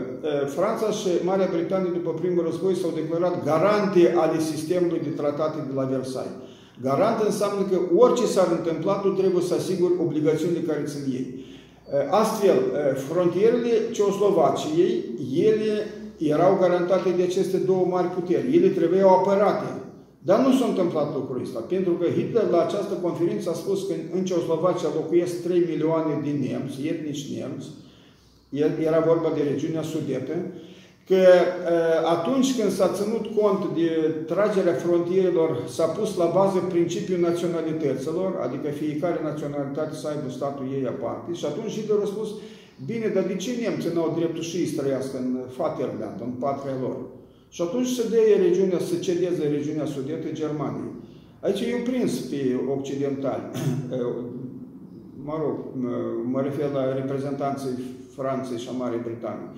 Franța 0.57 0.91
și 0.91 1.09
Marea 1.25 1.49
Britanie 1.57 1.91
după 1.99 2.11
primul 2.21 2.45
război 2.45 2.75
s-au 2.75 2.93
declarat 3.01 3.45
garante 3.45 4.15
ale 4.17 4.39
sistemului 4.53 5.01
de 5.07 5.13
tratate 5.21 5.59
de 5.69 5.75
la 5.75 5.85
Versailles. 5.85 6.39
Garant 6.83 7.19
înseamnă 7.25 7.63
că 7.71 7.79
orice 7.97 8.27
s-ar 8.27 8.49
întâmpla, 8.59 8.95
tu 8.95 9.09
trebuie 9.09 9.43
să 9.43 9.55
asiguri 9.55 9.93
obligațiunile 10.07 10.61
care 10.61 10.91
țin 10.93 11.13
ei. 11.13 11.27
Astfel, 12.11 12.59
frontierele 13.09 13.73
Ceoslovaciei, 13.93 14.93
ele 15.51 15.75
erau 16.19 16.57
garantate 16.61 17.11
de 17.17 17.23
aceste 17.23 17.57
două 17.57 17.85
mari 17.91 18.07
puteri. 18.07 18.57
Ele 18.57 18.69
trebuiau 18.69 19.09
apărate. 19.09 19.69
Dar 20.23 20.39
nu 20.47 20.53
s-a 20.53 20.67
întâmplat 20.67 21.15
lucrul 21.15 21.43
ăsta, 21.43 21.61
pentru 21.61 21.93
că 21.93 22.07
Hitler 22.17 22.49
la 22.51 22.61
această 22.65 22.95
conferință 23.03 23.51
a 23.51 23.53
spus 23.63 23.87
că 23.87 23.95
în 24.17 24.25
Ceoslovacia 24.25 24.91
locuiesc 24.95 25.43
3 25.43 25.65
milioane 25.71 26.21
de 26.25 26.31
nemți, 26.31 26.87
etnici 26.87 27.27
nemți, 27.37 27.69
era 28.89 29.01
vorba 29.01 29.31
de 29.37 29.43
regiunea 29.51 29.83
sudetă, 29.83 30.35
că 31.09 31.23
atunci 32.17 32.57
când 32.59 32.71
s-a 32.71 32.89
ținut 32.99 33.25
cont 33.39 33.61
de 33.79 33.89
tragerea 34.27 34.73
frontierelor, 34.73 35.51
s-a 35.69 35.85
pus 35.85 36.17
la 36.17 36.31
bază 36.35 36.59
principiul 36.59 37.21
naționalităților, 37.21 38.31
adică 38.47 38.69
fiecare 38.83 39.21
naționalitate 39.23 39.95
să 39.95 40.07
aibă 40.09 40.31
statul 40.31 40.67
ei 40.77 40.87
aparte, 40.87 41.33
și 41.33 41.45
atunci 41.45 41.73
Hitler 41.73 41.99
a 42.03 42.07
spus, 42.15 42.29
bine, 42.87 43.07
dar 43.15 43.23
de 43.23 43.37
ce 43.37 43.51
nemții 43.61 43.91
n-au 43.95 44.15
dreptul 44.19 44.43
și 44.43 44.57
ei 44.57 44.67
să 44.67 44.81
trăiască 44.81 45.17
în 45.17 45.39
Vaterland, 45.57 46.21
în 46.21 46.33
patria 46.45 46.77
lor? 46.81 46.97
Și 47.51 47.63
atunci 47.63 47.89
se 47.89 48.09
dă 48.09 48.17
regiunea, 48.43 48.79
să 48.79 48.97
cedeze 48.97 49.49
regiunea 49.49 49.85
sudetă 49.85 50.29
Germaniei. 50.33 50.95
Aici 51.41 51.61
e 51.61 51.83
prins 51.85 52.19
pe 52.19 52.61
occidentali. 52.79 53.43
mă 55.29 55.39
rog, 55.43 55.59
mă 56.25 56.41
refer 56.41 56.71
la 56.71 56.95
reprezentanții 56.95 57.79
Franței 58.17 58.59
și 58.59 58.69
a 58.69 58.77
Marii 58.77 59.01
Britanii. 59.05 59.51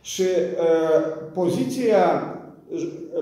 Și 0.00 0.22
uh, 0.22 1.30
poziția 1.32 2.35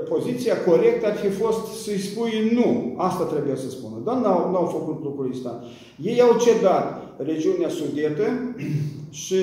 poziția 0.08 0.56
corectă 0.68 1.06
ar 1.06 1.16
fi 1.16 1.28
fost 1.28 1.82
să-i 1.82 1.98
spui 1.98 2.50
nu. 2.52 2.94
Asta 2.96 3.24
trebuie 3.24 3.56
să 3.56 3.70
spună. 3.70 3.96
Dar 4.04 4.16
n-au, 4.16 4.50
n-au 4.52 4.66
făcut 4.66 5.02
lucrul 5.02 5.30
ăsta. 5.30 5.64
Ei 6.02 6.20
au 6.20 6.38
cedat 6.38 6.86
regiunea 7.16 7.68
sudetă 7.68 8.54
și 9.10 9.36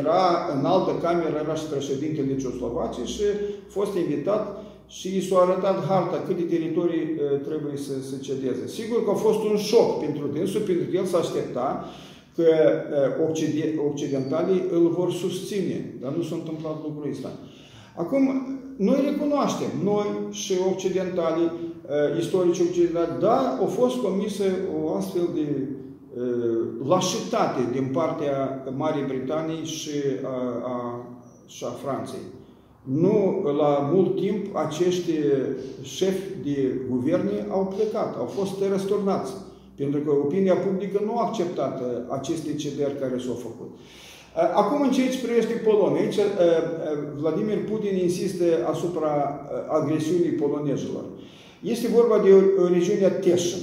era 0.00 0.22
în 0.58 0.64
altă 0.64 0.92
cameră, 1.02 1.40
era 1.42 1.54
și 1.54 1.64
președintele 1.64 2.36
Ceoslovaciei 2.36 3.06
și 3.06 3.22
a 3.22 3.70
fost 3.70 3.96
invitat 3.96 4.64
și 4.86 5.16
i 5.16 5.26
s-a 5.28 5.36
arătat 5.38 5.86
harta 5.86 6.22
câte 6.26 6.42
teritorii 6.42 7.06
uh, 7.10 7.40
trebuie 7.48 7.76
să 7.76 7.92
se 8.10 8.16
cedeze. 8.20 8.66
Sigur 8.66 9.04
că 9.04 9.10
a 9.10 9.14
fost 9.26 9.42
un 9.50 9.56
șoc 9.56 10.00
pentru 10.00 10.26
dânsul, 10.26 10.60
pentru 10.60 10.84
că 10.90 10.96
el 10.96 11.04
s-a 11.04 11.18
aștepta 11.18 11.84
că 12.36 12.48
uh, 13.18 13.88
occidentalii 13.90 14.64
îl 14.70 14.88
vor 14.88 15.12
susține, 15.12 15.94
dar 16.00 16.12
nu 16.12 16.22
s-a 16.22 16.34
întâmplat 16.34 16.76
lucrul 16.82 17.10
ăsta. 17.10 17.30
Acum, 17.96 18.45
noi 18.76 19.00
recunoaștem, 19.04 19.68
noi 19.84 20.06
și 20.30 20.52
occidentalii, 20.72 21.50
uh, 21.52 22.18
istorici 22.18 22.60
occidentali, 22.60 23.20
da, 23.20 23.56
au 23.60 23.66
fost 23.66 23.96
comise 23.96 24.58
o 24.82 24.94
astfel 24.94 25.28
de 25.34 25.68
lașitate 26.86 27.68
din 27.72 27.88
partea 27.92 28.64
Marii 28.76 29.04
Britanii 29.06 29.64
și 29.64 29.90
a, 30.24 30.36
a, 30.64 31.06
și 31.46 31.64
a 31.64 31.68
Franței. 31.68 32.24
Nu 32.82 33.42
la 33.56 33.90
mult 33.92 34.16
timp 34.16 34.56
acești 34.56 35.10
șefi 35.82 36.22
de 36.42 36.80
guverne 36.90 37.46
au 37.50 37.74
plecat, 37.76 38.16
au 38.18 38.24
fost 38.24 38.52
răsturnați. 38.70 39.32
Pentru 39.76 40.00
că 40.00 40.10
opinia 40.10 40.54
publică 40.54 41.02
nu 41.04 41.18
a 41.18 41.26
acceptat 41.26 41.80
uh, 41.80 41.86
aceste 42.08 42.54
cederi 42.54 42.98
care 42.98 43.18
s-au 43.18 43.34
făcut. 43.34 43.70
Uh, 44.36 44.42
acum, 44.54 44.82
în 44.82 44.90
ceea 44.90 45.08
ce 45.08 45.26
privește 45.26 45.52
Polonia, 45.52 46.00
aici 46.00 46.16
uh, 46.16 46.22
Vladimir 47.20 47.64
Putin 47.64 47.96
insistă 47.96 48.44
asupra 48.70 49.40
agresiunii 49.68 50.38
polonezilor. 50.42 51.04
Este 51.60 51.88
vorba 51.88 52.18
de 52.18 52.28
regiunea 52.72 53.10
Teșin, 53.10 53.58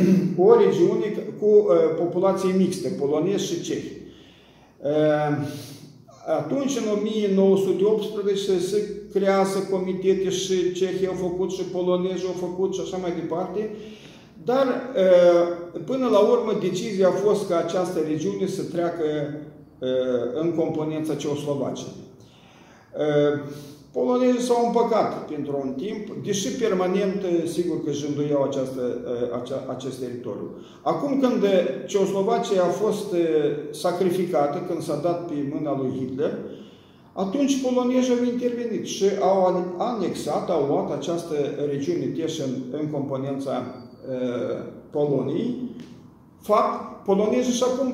o 0.46 0.56
regiune 0.56 1.06
cu 1.40 1.66
populație 1.96 2.52
mixtă, 2.56 2.88
polonezi 2.98 3.46
și 3.46 3.62
cehi. 3.62 3.92
Atunci, 6.26 6.76
în 6.76 6.98
1918, 6.98 8.58
se 8.58 8.90
creează 9.12 9.58
comitete 9.70 10.30
și 10.30 10.72
cehii 10.72 11.06
au 11.06 11.14
făcut 11.14 11.50
și 11.50 11.62
polonezi 11.62 12.26
au 12.26 12.36
făcut 12.38 12.74
și 12.74 12.80
așa 12.84 12.96
mai 12.96 13.12
departe. 13.20 13.70
Dar, 14.44 14.66
până 15.84 16.08
la 16.08 16.18
urmă, 16.18 16.58
decizia 16.60 17.08
a 17.08 17.10
fost 17.10 17.48
ca 17.48 17.56
această 17.58 17.98
regiune 18.08 18.46
să 18.46 18.62
treacă 18.62 19.04
în 20.40 20.54
componența 20.56 21.14
ceoslovaciei. 21.14 21.92
Polonezii 23.92 24.40
s-au 24.40 24.66
împăcat 24.66 25.28
pentru 25.28 25.60
un 25.64 25.72
timp, 25.72 26.24
deși 26.24 26.48
permanent, 26.48 27.24
sigur 27.46 27.84
că 27.84 27.90
își 27.90 28.06
înduiau 28.06 28.42
această, 28.42 28.80
acea, 29.42 29.64
acest 29.68 30.00
teritoriu. 30.00 30.50
Acum 30.82 31.20
când 31.20 31.44
Ceoslovacia 31.86 32.62
a 32.62 32.66
fost 32.66 33.14
sacrificată, 33.70 34.62
când 34.68 34.82
s-a 34.82 35.00
dat 35.02 35.26
pe 35.26 35.34
mâna 35.54 35.76
lui 35.78 35.92
Hitler, 35.98 36.32
atunci 37.12 37.62
polonezii 37.62 38.12
au 38.18 38.24
intervenit 38.24 38.86
și 38.86 39.04
au 39.20 39.66
anexat, 39.78 40.50
au 40.50 40.66
luat 40.66 40.98
această 40.98 41.34
regiune 41.70 42.04
Teșen 42.04 42.50
în 42.70 42.90
componența 42.90 43.74
Poloniei. 44.90 45.70
Fapt, 46.40 46.97
polonezii 47.08 47.58
și 47.58 47.64
acum 47.70 47.88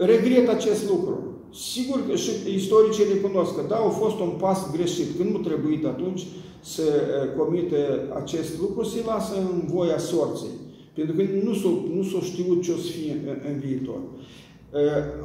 regret 0.00 0.48
acest 0.48 0.82
lucru. 0.92 1.14
Sigur 1.72 1.98
că 2.08 2.16
și 2.16 2.30
istoricii 2.54 3.10
recunosc 3.12 3.54
că 3.54 3.62
da, 3.68 3.76
au 3.76 3.88
fost 4.02 4.18
un 4.20 4.32
pas 4.38 4.58
greșit. 4.76 5.08
Când 5.16 5.30
nu 5.30 5.38
trebuit 5.38 5.84
atunci 5.84 6.22
să 6.60 6.82
comite 7.38 7.80
acest 8.22 8.60
lucru, 8.60 8.84
se 8.84 9.00
lasă 9.06 9.34
în 9.36 9.62
voia 9.74 9.98
sorții. 9.98 10.54
Pentru 10.94 11.14
că 11.16 11.22
nu 11.44 11.54
s-a 11.54 11.68
nu 11.94 12.20
știut 12.22 12.62
ce 12.62 12.72
o 12.72 12.76
să 12.76 12.90
fie 12.96 13.12
în, 13.12 13.36
în 13.50 13.58
viitor. 13.66 14.00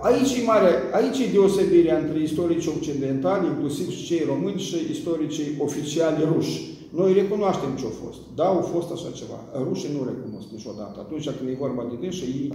Aici 0.02 0.34
e, 0.40 0.44
mare, 0.46 0.72
aici 0.94 1.20
e 1.20 1.32
deosebirea 1.34 1.98
între 1.98 2.20
istoricii 2.22 2.74
occidentali, 2.78 3.48
inclusiv 3.48 3.90
și 3.90 4.06
cei 4.06 4.24
români, 4.28 4.60
și 4.60 4.76
istoricii 4.92 5.56
oficiali 5.60 6.28
ruși. 6.34 6.75
Noi 6.90 7.14
recunoaștem 7.14 7.72
ce 7.80 7.86
a 7.86 8.06
fost. 8.06 8.20
Da, 8.36 8.46
au 8.46 8.62
fost 8.62 8.92
așa 8.92 9.10
ceva. 9.20 9.40
Rușii 9.68 9.96
nu 9.98 10.04
recunosc 10.12 10.48
niciodată. 10.52 10.96
Atunci 11.00 11.30
când 11.30 11.50
e 11.50 11.64
vorba 11.66 11.84
de 11.90 11.96
dânsi, 12.02 12.24
ei 12.24 12.54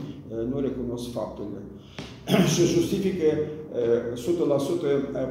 nu 0.51 0.61
recunosc 0.61 1.13
faptele. 1.13 1.61
și 2.53 2.63
justifică 2.77 3.29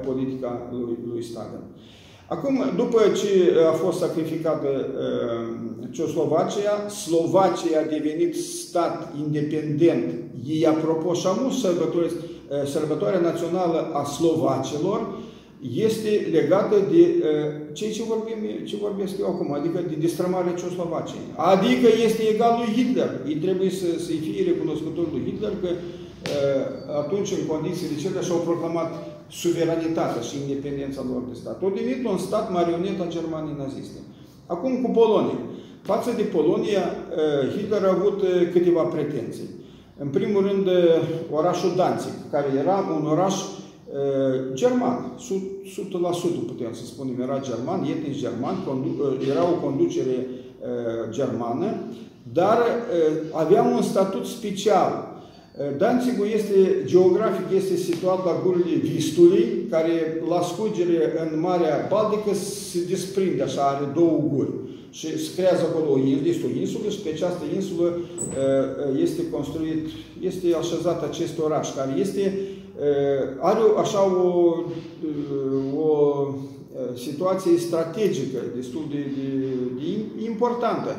100% 0.01 0.05
politica 0.05 0.69
lui, 0.71 0.97
lui 1.11 1.23
Stalin. 1.23 1.63
Acum, 2.27 2.63
după 2.75 3.01
ce 3.19 3.53
a 3.69 3.71
fost 3.71 3.97
sacrificată 3.99 4.67
Ceoslovacia, 5.91 6.87
Slovacia 6.87 7.79
a 7.79 7.89
devenit 7.89 8.35
stat 8.35 9.13
independent. 9.17 10.13
Ei, 10.47 10.67
apropo, 10.67 11.13
și 11.13 11.27
am 11.27 11.51
sărbătoarea 12.65 13.19
națională 13.19 13.91
a 13.93 14.03
slovacilor, 14.03 15.17
este 15.61 16.27
legată 16.31 16.75
de 16.91 17.01
uh, 17.17 17.23
ceea 17.73 17.91
ce, 17.91 18.03
vorbim, 18.03 18.39
ce 18.69 18.75
vorbesc 18.85 19.13
eu 19.19 19.27
acum, 19.33 19.53
adică 19.53 19.79
de 19.89 19.95
destrămarea 20.05 20.57
Ceoslovaciei. 20.59 21.27
Adică 21.35 21.87
este 22.05 22.21
egal 22.33 22.53
lui 22.59 22.73
Hitler. 22.77 23.11
Ei 23.27 23.35
trebuie 23.45 23.69
să, 23.69 23.87
să-i 24.05 24.23
fie 24.25 24.43
recunoscător 24.51 25.05
lui 25.11 25.23
Hitler 25.27 25.53
că 25.63 25.69
uh, 25.71 26.65
atunci, 27.01 27.31
în 27.39 27.45
condițiile 27.53 28.01
cele, 28.03 28.21
și-au 28.21 28.47
proclamat 28.49 28.91
suveranitatea 29.41 30.21
și 30.27 30.35
independența 30.43 31.01
lor 31.11 31.21
de 31.29 31.35
stat. 31.41 31.57
Au 31.63 31.71
devenit 31.77 32.01
un 32.13 32.17
stat 32.27 32.45
marioneta 32.57 33.13
Germaniei 33.15 33.61
naziste. 33.63 33.99
Acum 34.53 34.71
cu 34.83 34.89
Polonia. 34.99 35.39
Față 35.91 36.09
de 36.19 36.25
Polonia, 36.35 36.85
uh, 36.91 37.43
Hitler 37.55 37.83
a 37.83 37.95
avut 37.97 38.19
câteva 38.53 38.83
pretenții. 38.95 39.49
În 40.03 40.07
primul 40.07 40.41
rând, 40.47 40.67
orașul 41.31 41.71
Danzig, 41.75 42.15
care 42.31 42.47
era 42.63 42.77
un 42.99 43.05
oraș 43.15 43.35
german, 44.53 45.17
100% 45.17 46.47
putem 46.47 46.73
să 46.73 46.85
spunem, 46.85 47.21
era 47.21 47.39
german, 47.39 47.83
etnic 47.83 48.19
german, 48.19 48.55
era 49.29 49.49
o 49.49 49.65
conducere 49.65 50.27
germană, 51.09 51.73
dar 52.33 52.57
avea 53.31 53.63
un 53.63 53.81
statut 53.81 54.25
special. 54.25 55.07
Danzigul 55.77 56.27
este, 56.33 56.83
geografic, 56.85 57.45
este 57.55 57.75
situat 57.75 58.25
la 58.25 58.41
gurile 58.45 58.75
Vistului, 58.75 59.45
care 59.69 60.23
la 60.29 60.41
scurgere 60.41 61.13
în 61.23 61.39
Marea 61.39 61.87
Baltică 61.89 62.33
se 62.33 62.79
desprinde, 62.89 63.43
așa, 63.43 63.61
are 63.61 63.91
două 63.95 64.23
guri. 64.33 64.49
Și 64.91 65.25
se 65.25 65.31
creează 65.35 65.63
acolo 65.65 65.91
o 65.91 65.97
insulă, 65.97 66.29
este 66.29 66.45
o 66.45 66.59
insulă 66.59 66.89
și 66.89 66.99
pe 66.99 67.09
această 67.09 67.43
insulă 67.55 67.97
este 69.01 69.29
construit, 69.29 69.85
este 70.21 70.47
așezat 70.59 71.03
acest 71.03 71.39
oraș, 71.39 71.75
care 71.75 71.93
este 71.99 72.39
are 73.39 73.59
așa 73.77 74.03
o, 74.03 74.55
o 75.81 76.27
situație 76.95 77.57
strategică 77.57 78.37
destul 78.55 78.81
de, 78.91 78.97
de, 78.97 79.45
de 80.17 80.25
importantă. 80.25 80.95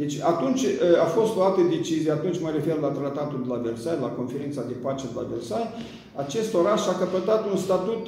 Deci 0.00 0.16
atunci 0.32 0.62
a 1.04 1.08
fost 1.16 1.32
luată 1.36 1.60
decizie, 1.76 2.10
atunci 2.18 2.42
mă 2.44 2.50
refer 2.58 2.76
la 2.86 2.92
tratatul 2.98 3.40
de 3.44 3.50
la 3.54 3.58
Versailles, 3.68 4.04
la 4.06 4.16
conferința 4.20 4.62
de 4.70 4.76
pace 4.84 5.04
de 5.10 5.16
la 5.20 5.26
Versailles, 5.34 5.72
acest 6.24 6.50
oraș 6.60 6.80
a 6.86 7.00
căpătat 7.02 7.40
un 7.52 7.58
statut 7.66 8.02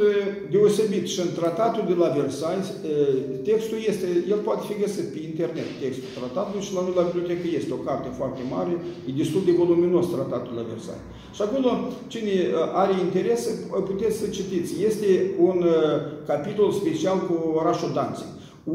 deosebit 0.53 1.07
și 1.13 1.21
în 1.27 1.31
tratatul 1.41 1.85
de 1.91 1.97
la 2.03 2.09
Versailles 2.21 2.69
textul 3.49 3.79
este, 3.91 4.07
el 4.33 4.41
poate 4.49 4.63
fi 4.69 4.75
găsit 4.85 5.07
pe 5.13 5.21
internet, 5.31 5.69
textul 5.83 6.11
tratatului 6.19 6.67
și 6.67 6.75
la 6.77 6.83
noi 6.85 6.99
la 7.01 7.09
bibliotecă 7.09 7.47
este 7.49 7.73
o 7.79 7.85
carte 7.89 8.09
foarte 8.21 8.43
mare, 8.55 8.73
e 9.09 9.21
destul 9.23 9.43
de 9.49 9.59
voluminos 9.63 10.07
tratatul 10.17 10.53
de 10.55 10.59
la 10.61 10.71
Versailles. 10.73 11.09
Și 11.37 11.43
acolo, 11.47 11.71
cine 12.13 12.35
are 12.83 12.95
interes, 13.07 13.41
puteți 13.91 14.19
să 14.21 14.27
citiți. 14.37 14.71
Este 14.89 15.09
un 15.49 15.59
capitol 16.31 16.69
special 16.81 17.17
cu 17.29 17.35
orașul 17.61 17.91
Danzig. 17.99 18.31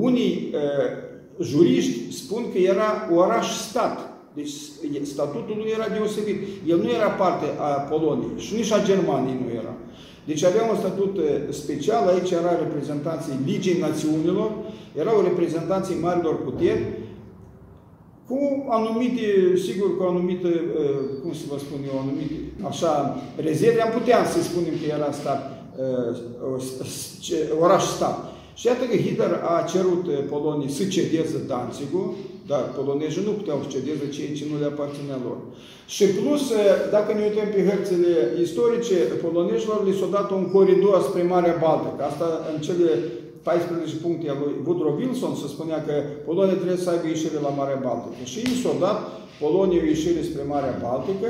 Unii 0.08 0.32
juriști 1.42 2.12
spun 2.12 2.44
că 2.52 2.58
era 2.58 3.10
oraș-stat. 3.16 4.12
Deci 4.34 4.52
statutul 5.04 5.56
lui 5.58 5.72
era 5.74 5.88
deosebit. 5.88 6.38
El 6.68 6.78
nu 6.78 6.90
era 6.90 7.08
parte 7.08 7.46
a 7.60 7.66
Poloniei 7.66 8.30
și 8.38 8.56
nici 8.56 8.72
a 8.72 8.84
Germaniei 8.84 9.42
nu 9.46 9.52
era. 9.52 9.74
Deci 10.26 10.44
avea 10.44 10.70
un 10.70 10.78
statut 10.78 11.20
special, 11.50 12.08
aici 12.08 12.32
era 12.32 12.58
reprezentanții 12.58 13.40
Ligii 13.46 13.80
Națiunilor, 13.80 14.52
erau 14.98 15.22
reprezentanții 15.22 15.96
marilor 16.02 16.36
puteri, 16.44 16.84
cu 18.28 18.66
anumite, 18.70 19.56
sigur, 19.66 19.98
cu 19.98 20.04
anumite, 20.04 20.62
cum 21.22 21.34
să 21.34 21.44
vă 21.50 21.58
spun 21.58 21.80
eu, 21.94 22.00
anumite, 22.00 22.34
așa, 22.68 23.22
rezerve, 23.36 23.82
am 23.82 23.92
putea 24.00 24.26
să 24.26 24.44
spunem 24.44 24.70
că 24.70 24.94
era 24.94 25.12
stat, 25.12 25.68
oraș-stat. 27.60 28.33
Și 28.60 28.68
iată 28.68 28.84
că 28.86 28.96
Hitler 29.06 29.34
a 29.54 29.56
cerut 29.74 30.04
eh, 30.08 30.18
Poloniei 30.34 30.78
să 30.78 30.84
cedeze 30.96 31.38
Danzigul, 31.52 32.08
dar 32.52 32.64
polonezii 32.78 33.28
nu 33.28 33.34
puteau 33.40 33.60
să 33.64 33.74
cedeze 33.76 34.06
ceea 34.16 34.38
ce 34.38 34.46
nu 34.52 34.56
le 34.60 34.68
aparținea 34.72 35.20
lor. 35.26 35.38
Și 35.96 36.06
plus, 36.18 36.44
eh, 36.52 36.60
dacă 36.96 37.10
ne 37.14 37.24
uităm 37.28 37.48
pe 37.54 37.62
hărțile 37.70 38.14
istorice, 38.46 38.98
polonezilor 39.24 39.80
li 39.88 39.98
s-a 40.00 40.10
dat 40.18 40.28
un 40.38 40.46
coridor 40.56 40.98
spre 41.08 41.22
Marea 41.34 41.58
Baltică. 41.66 42.02
Asta 42.12 42.28
în 42.52 42.58
cele 42.68 42.90
14 43.44 43.96
puncte 44.06 44.30
al 44.30 44.38
lui 44.44 44.54
Woodrow 44.66 44.94
Wilson 45.00 45.34
se 45.42 45.48
spunea 45.56 45.80
că 45.88 45.94
Polonia 46.28 46.58
trebuie 46.62 46.84
să 46.86 46.90
aibă 46.90 47.08
ieșire 47.08 47.40
la 47.48 47.52
Marea 47.60 47.80
Baltică. 47.88 48.24
Și 48.32 48.40
i 48.40 48.62
s-a 48.62 48.74
dat 48.86 49.00
Polonia 49.44 49.82
o 49.84 49.90
ieșire 49.94 50.22
spre 50.30 50.44
Marea 50.54 50.80
Baltică, 50.86 51.30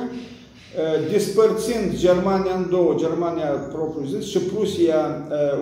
despărțind 1.12 1.97
Germania 1.97 2.55
în 2.55 2.69
două, 2.69 2.93
Germania 2.97 3.49
propriu 3.75 4.05
zis 4.05 4.29
și 4.29 4.39
Prusia 4.39 4.99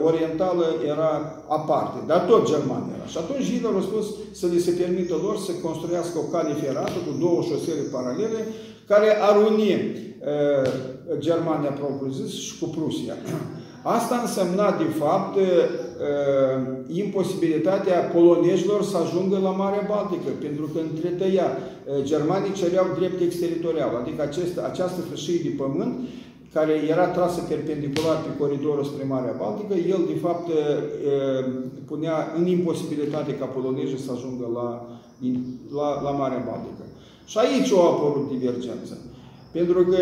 Orientală 0.04 0.66
era 0.94 1.12
aparte, 1.48 1.98
dar 2.08 2.20
tot 2.20 2.50
Germania 2.54 2.94
era. 2.98 3.06
Și 3.06 3.18
atunci 3.18 3.50
Hitler 3.52 3.74
a 3.78 3.82
spus 3.82 4.06
să 4.32 4.46
li 4.52 4.60
se 4.60 4.72
permită 4.72 5.16
lor 5.24 5.38
să 5.38 5.52
construiască 5.68 6.18
o 6.20 6.30
cale 6.34 6.54
ferată 6.64 6.98
cu 7.06 7.12
două 7.20 7.40
șosele 7.50 7.84
paralele 7.92 8.40
care 8.88 9.10
ar 9.22 9.36
uni 9.50 9.96
Germania 11.18 11.70
propriu 11.70 12.12
zis 12.12 12.32
și 12.42 12.60
cu 12.60 12.66
Prusia. 12.66 13.16
Asta 13.84 14.16
însemna, 14.22 14.78
de 14.78 14.84
fapt, 14.84 15.38
imposibilitatea 16.88 18.00
polonezilor 18.00 18.84
să 18.84 18.98
ajungă 18.98 19.38
la 19.38 19.50
Marea 19.50 19.86
Baltică, 19.88 20.30
pentru 20.40 20.66
că 20.74 20.80
între 20.80 21.10
tăia 21.10 21.58
germanii 22.02 22.54
cereau 22.54 22.86
drept 22.98 23.22
exteritorial, 23.22 23.92
adică 24.02 24.22
acest, 24.22 24.58
această 24.58 25.02
fâșie 25.02 25.40
de 25.44 25.54
pământ 25.58 25.94
care 26.54 26.74
era 26.90 27.08
trasă 27.08 27.42
perpendicular 27.42 28.16
pe 28.16 28.38
coridorul 28.40 28.84
spre 28.84 29.04
Marea 29.04 29.36
Baltică, 29.38 29.74
el, 29.74 30.02
de 30.08 30.18
fapt, 30.22 30.50
punea 31.86 32.34
în 32.38 32.48
imposibilitate 32.48 33.34
ca 33.36 33.46
polonezii 33.46 34.06
să 34.06 34.12
ajungă 34.12 34.50
la, 34.54 34.68
la, 35.78 36.02
la 36.02 36.10
Marea 36.10 36.44
Baltică. 36.50 36.84
Și 37.26 37.38
aici 37.38 37.72
a 37.72 37.82
apărut 37.92 38.30
divergență. 38.30 38.98
Pentru 39.52 39.84
că 39.84 39.98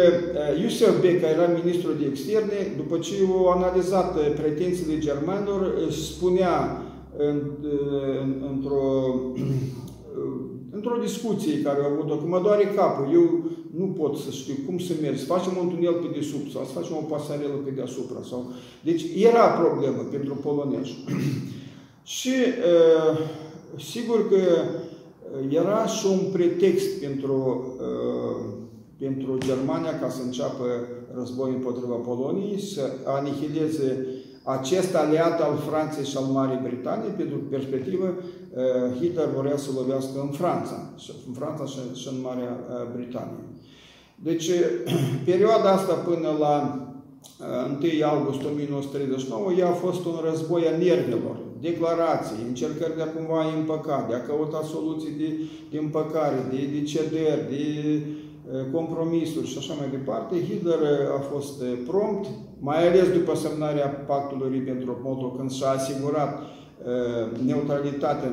Iusef 0.62 1.02
Beck, 1.02 1.22
care 1.22 1.34
era 1.34 1.60
ministrul 1.64 1.96
de 2.00 2.06
externe, 2.06 2.74
după 2.78 2.98
ce 2.98 3.14
a 3.46 3.56
analizat 3.56 4.34
pretențiile 4.36 5.00
germanilor, 5.00 5.74
spunea 5.92 6.84
într-o 8.50 9.14
într-o 10.72 10.98
discuție 11.02 11.62
care 11.62 11.84
au 11.84 11.92
avut-o, 11.92 12.16
că 12.16 12.26
mă 12.26 12.40
doare 12.44 12.74
capul, 12.76 13.14
eu 13.14 13.44
nu 13.78 13.86
pot 13.86 14.18
să 14.18 14.32
știu 14.32 14.54
cum 14.66 14.78
să 14.80 14.94
merg, 15.02 15.18
să 15.18 15.26
facem 15.26 15.54
un 15.60 15.70
tunel 15.70 15.94
pe 15.94 16.20
desubt 16.20 16.52
sau 16.52 16.66
să 16.66 16.72
facem 16.72 16.96
o 16.96 17.14
pasarelă 17.16 17.54
pe 17.66 17.70
deasupra. 17.70 18.20
Sau... 18.30 18.52
Deci 18.84 19.04
era 19.16 19.48
problemă 19.48 20.02
pentru 20.12 20.34
polonezi. 20.34 20.92
și 22.18 22.34
sigur 23.78 24.30
că 24.30 24.42
era 25.50 25.86
și 25.86 26.06
un 26.06 26.32
pretext 26.32 27.00
pentru 27.00 27.66
pentru 29.00 29.38
Germania 29.38 30.00
ca 30.00 30.10
să 30.10 30.22
înceapă 30.22 30.66
război 31.14 31.52
împotriva 31.54 31.96
Poloniei, 31.96 32.62
să 32.62 32.92
anihileze 33.06 34.06
acest 34.44 34.96
aliat 34.96 35.42
al 35.42 35.58
Franței 35.70 36.06
și 36.06 36.18
al 36.18 36.24
Marii 36.24 36.60
Britanii, 36.64 37.10
pentru 37.10 37.38
perspectivă, 37.38 38.08
eh, 38.08 39.00
Hitler 39.00 39.28
vorea 39.36 39.58
să 39.58 39.70
lovească 39.76 40.20
în 40.22 40.30
Franța, 40.30 40.94
în 41.28 41.34
Franța 41.34 41.66
și 41.96 42.08
în 42.08 42.22
Marea 42.22 42.54
eh, 42.70 42.88
Britanie. 42.96 43.44
Deci, 44.16 44.50
perioada 45.30 45.70
asta 45.72 45.94
până 45.94 46.30
la 46.40 46.56
1 47.78 47.78
eh, 47.82 48.04
august 48.04 48.42
1939, 48.44 49.52
ea 49.52 49.70
a 49.70 49.82
fost 49.86 50.06
un 50.06 50.18
război 50.30 50.68
a 50.68 50.78
nervilor, 50.78 51.38
declarații, 51.62 52.46
încercări 52.48 52.96
de 52.96 53.02
a 53.02 53.14
cumva 53.16 53.42
împăca, 53.58 54.06
de 54.10 54.16
a 54.16 54.26
căuta 54.26 54.62
soluții 54.74 55.14
de, 55.18 55.30
de 55.72 55.78
împăcare, 55.78 56.48
de, 56.52 56.60
de 56.74 56.82
cederi, 56.84 57.50
de 57.50 57.64
compromisuri 58.72 59.48
și 59.48 59.58
așa 59.58 59.74
mai 59.80 59.90
departe, 59.92 60.44
Hitler 60.48 60.80
a 61.18 61.20
fost 61.20 61.64
prompt, 61.88 62.28
mai 62.60 62.88
ales 62.88 63.08
după 63.12 63.36
semnarea 63.36 63.88
pactului 63.88 64.52
Ribbentrop-Molotov, 64.54 65.36
când 65.38 65.52
și-a 65.52 65.70
asigurat 65.70 66.32
neutralitatea 67.46 68.30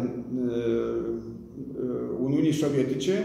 Uniunii 2.22 2.60
Sovietice, 2.62 3.16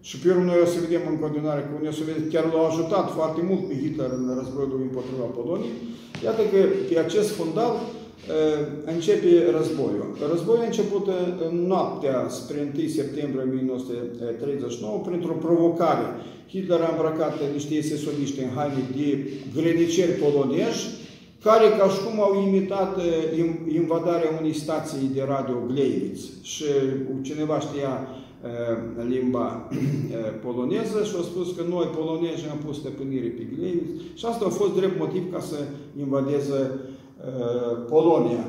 și 0.00 0.18
pe 0.18 0.30
urmă 0.30 0.44
noi 0.44 0.64
o 0.64 0.72
să 0.72 0.84
vedem 0.86 1.04
în 1.12 1.18
continuare 1.24 1.60
că 1.60 1.70
Uniunea 1.70 2.00
Sovietică 2.00 2.28
chiar 2.32 2.46
l-a 2.52 2.64
ajutat 2.70 3.06
foarte 3.18 3.40
mult 3.48 3.62
pe 3.68 3.74
Hitler 3.82 4.10
în 4.20 4.26
războiul 4.38 4.86
împotriva 4.88 5.26
Poloniei. 5.38 5.78
Iată 6.26 6.42
că 6.50 6.58
pe 6.88 6.98
acest 6.98 7.30
fundal 7.38 7.72
începe 8.94 9.30
războiul. 9.58 10.08
Războiul 10.32 10.64
a 10.64 10.70
început 10.70 11.06
în 11.48 11.54
noaptea 11.72 12.16
spre 12.38 12.58
1 12.78 12.88
septembrie 12.98 13.42
1939 13.42 14.98
printr-o 15.06 15.36
provocare. 15.46 16.06
Hitler 16.48 16.80
a 16.80 16.90
îmbrăcat 16.90 17.34
niște 17.52 17.74
esesoniști 17.74 18.40
în 18.40 18.48
haine 18.54 18.82
de 18.96 19.30
greniceri 19.54 20.12
polonezi, 20.12 20.86
care 21.42 21.66
ca 21.78 21.88
și 21.88 21.98
cum 22.04 22.20
au 22.20 22.44
imitat 22.46 23.00
invadarea 23.72 24.36
unei 24.40 24.54
stații 24.54 25.10
de 25.14 25.24
radio 25.28 25.56
Gleiwitz. 25.66 26.42
Și 26.42 26.64
cineva 27.22 27.60
știa 27.60 28.08
limba 29.08 29.68
poloneză 30.44 31.04
și 31.04 31.14
a 31.18 31.22
spus 31.22 31.56
că 31.56 31.62
noi 31.68 31.86
polonezi 31.96 32.48
am 32.50 32.58
pus 32.66 32.76
stăpânire 32.76 33.26
pe 33.26 33.46
Gleiwitz 33.56 33.90
și 34.14 34.24
asta 34.26 34.44
a 34.44 34.48
fost 34.60 34.74
drept 34.74 34.98
motiv 34.98 35.32
ca 35.32 35.40
să 35.40 35.56
invadeze 35.98 36.70
Polonia. 37.88 38.44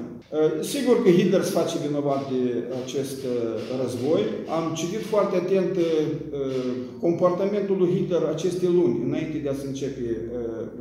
Sigur 0.61 1.03
că 1.03 1.09
Hitler 1.09 1.43
se 1.43 1.51
face 1.51 1.75
vinovat 1.87 2.31
de 2.31 2.43
acest 2.83 3.17
război. 3.81 4.21
Am 4.57 4.73
citit 4.79 5.03
foarte 5.13 5.35
atent 5.37 5.73
comportamentul 6.99 7.77
lui 7.77 7.93
Hitler 7.95 8.23
aceste 8.23 8.67
luni, 8.77 9.01
înainte 9.05 9.37
de 9.37 9.49
a 9.49 9.53
se 9.61 9.67
începe 9.67 10.05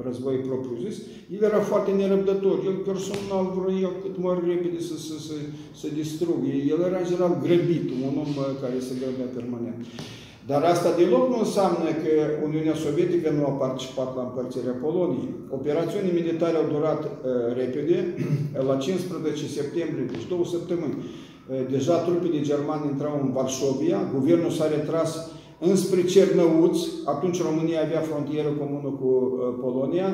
războiul 0.06 0.48
propriu-zis. 0.48 0.96
El 1.36 1.42
era 1.50 1.60
foarte 1.70 1.90
nerăbdător. 1.90 2.56
El 2.70 2.78
personal 2.90 3.44
vrea 3.58 3.90
cât 4.02 4.14
mai 4.24 4.36
repede 4.50 4.80
să, 4.88 4.96
să, 5.08 5.16
să, 5.26 5.36
să 5.80 5.86
distrugă. 6.00 6.48
El 6.72 6.80
era 6.88 7.08
general 7.08 7.34
grăbit, 7.44 7.86
un 7.90 8.02
om 8.24 8.32
care 8.62 8.78
se 8.86 8.94
grăbea 9.00 9.28
permanent. 9.38 9.80
Dar 10.50 10.62
asta 10.62 10.90
deloc 11.00 11.24
nu 11.28 11.38
înseamnă 11.38 11.88
că 12.02 12.12
Uniunea 12.46 12.76
Sovietică 12.84 13.28
nu 13.30 13.44
a 13.46 13.54
participat 13.64 14.10
la 14.16 14.22
împărțirea 14.22 14.80
Poloniei. 14.84 15.34
Operațiunile 15.58 16.18
militare 16.20 16.56
au 16.56 16.66
durat 16.74 17.02
uh, 17.04 17.10
repede, 17.60 17.98
la 18.68 18.76
15 18.76 19.46
septembrie, 19.58 20.10
deci 20.12 20.30
două 20.32 20.44
săptămâni. 20.54 20.96
Uh, 20.98 21.06
deja 21.74 21.96
trupele 22.06 22.40
germane 22.50 22.84
intrau 22.92 23.14
în 23.22 23.28
Varsovia, 23.36 23.98
guvernul 24.16 24.50
s-a 24.50 24.68
retras 24.76 25.10
înspre 25.70 26.02
Cernăuți, 26.12 26.82
atunci 27.04 27.42
România 27.48 27.80
avea 27.82 28.00
frontieră 28.00 28.50
comună 28.60 28.90
cu 29.00 29.10
uh, 29.10 29.54
Polonia, 29.62 30.08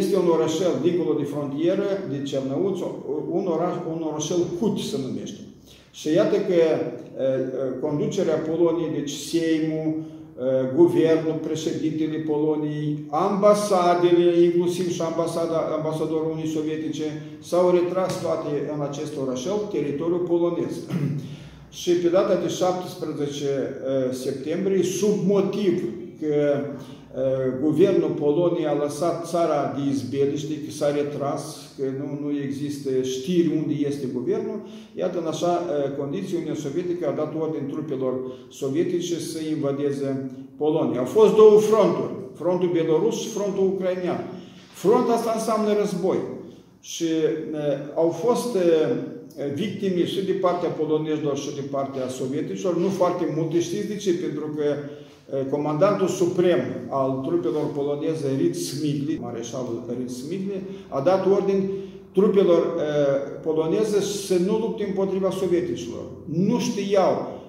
este 0.00 0.16
un 0.16 0.28
orășel 0.36 0.74
dincolo 0.82 1.12
de 1.20 1.26
frontieră, 1.32 1.88
de 2.12 2.22
Cernăuți, 2.22 2.82
un, 3.38 3.46
oraș, 3.54 3.74
un 3.94 4.02
orășel 4.10 4.40
Cuti 4.58 4.88
se 4.90 4.96
numește. 5.06 5.40
Și 5.90 6.06
iată 6.12 6.36
că 6.36 6.58
conducerea 7.80 8.34
Poloniei, 8.34 8.94
deci 8.94 9.10
Seimul, 9.10 10.02
guvernul, 10.74 11.38
președintele 11.46 12.18
Poloniei, 12.18 12.98
ambasadele, 13.10 14.42
inclusiv 14.42 14.90
și 14.90 15.02
ambasada, 15.02 15.58
ambasadorul 15.76 16.30
Unii 16.30 16.54
Sovietice, 16.56 17.22
s-au 17.42 17.70
retras 17.70 18.20
toate 18.22 18.70
în 18.74 18.80
acest 18.82 19.12
orașel, 19.26 19.56
teritoriul 19.70 20.26
polonez. 20.28 20.72
și 21.80 21.90
pe 21.90 22.08
data 22.08 22.34
de 22.34 22.48
17 22.48 23.46
septembrie, 24.10 24.82
sub 24.82 25.26
motiv 25.26 25.82
că 26.20 26.64
guvernul 27.60 28.10
Poloniei 28.10 28.66
a 28.66 28.82
lăsat 28.82 29.28
țara 29.28 29.74
de 29.76 29.90
izbeliște, 29.90 30.54
că 30.54 30.70
s-a 30.70 30.90
retras, 30.90 31.72
că 31.78 31.84
nu, 31.98 32.26
nu 32.26 32.38
există 32.46 32.90
știri 33.02 33.52
unde 33.56 33.74
este 33.86 34.06
guvernul. 34.12 34.60
Iată, 34.94 35.18
în 35.18 35.26
așa 35.26 35.62
condiții, 35.98 36.36
Uniunea 36.36 36.60
Sovietică 36.66 37.08
a 37.08 37.16
dat 37.20 37.34
ordine 37.40 37.72
trupelor 37.72 38.14
sovietice 38.48 39.18
să 39.18 39.38
invadeze 39.50 40.30
Polonia. 40.56 40.98
Au 40.98 41.04
fost 41.04 41.34
două 41.34 41.58
fronturi, 41.58 42.12
frontul 42.34 42.70
belorus 42.72 43.20
și 43.20 43.28
frontul 43.28 43.64
ucrainean. 43.66 44.20
Front 44.72 45.08
asta 45.08 45.32
înseamnă 45.34 45.72
război. 45.80 46.16
Și 46.80 47.04
au 47.94 48.08
fost 48.08 48.56
victime 49.54 50.06
și 50.06 50.24
de 50.24 50.32
partea 50.32 50.68
polonezilor 50.68 51.36
și 51.36 51.54
de 51.54 51.64
partea 51.70 52.08
sovieticilor, 52.08 52.76
nu 52.76 52.88
foarte 52.88 53.24
multe. 53.36 53.60
Știți 53.60 53.88
de 53.88 53.96
ce? 53.96 54.12
Pentru 54.12 54.46
că 54.56 54.64
comandantul 55.50 56.06
suprem 56.06 56.60
al 56.88 57.24
trupelor 57.26 57.72
poloneze, 57.74 58.36
Ritz 58.38 58.58
Smigli, 58.58 59.18
mareșalul 59.22 59.82
Ritz 59.98 60.16
Smigli, 60.16 60.62
a 60.88 61.00
dat 61.00 61.26
ordin 61.26 61.70
trupelor 62.12 62.62
poloneze 63.42 64.00
să 64.00 64.38
nu 64.46 64.58
lupte 64.58 64.84
împotriva 64.84 65.30
sovieticilor. 65.30 66.04
Nu 66.24 66.58
știau 66.58 67.40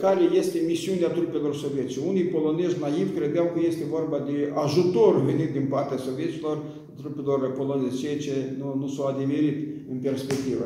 care 0.00 0.22
este 0.34 0.62
misiunea 0.66 1.08
trupelor 1.08 1.54
sovietice. 1.54 2.00
Unii 2.08 2.24
polonezi 2.24 2.80
naivi 2.80 3.16
credeau 3.18 3.44
că 3.44 3.60
este 3.66 3.84
vorba 3.90 4.18
de 4.26 4.52
ajutor 4.64 5.24
venit 5.24 5.52
din 5.52 5.66
partea 5.70 5.96
sovieticilor 5.96 6.58
trupelor 7.00 7.52
poloneze, 7.52 7.96
ceea 7.96 8.18
ce 8.18 8.32
nu, 8.58 8.76
nu 8.80 8.88
s-a 8.88 9.04
adeverit 9.14 9.58
în 9.90 9.98
perspectivă. 10.02 10.64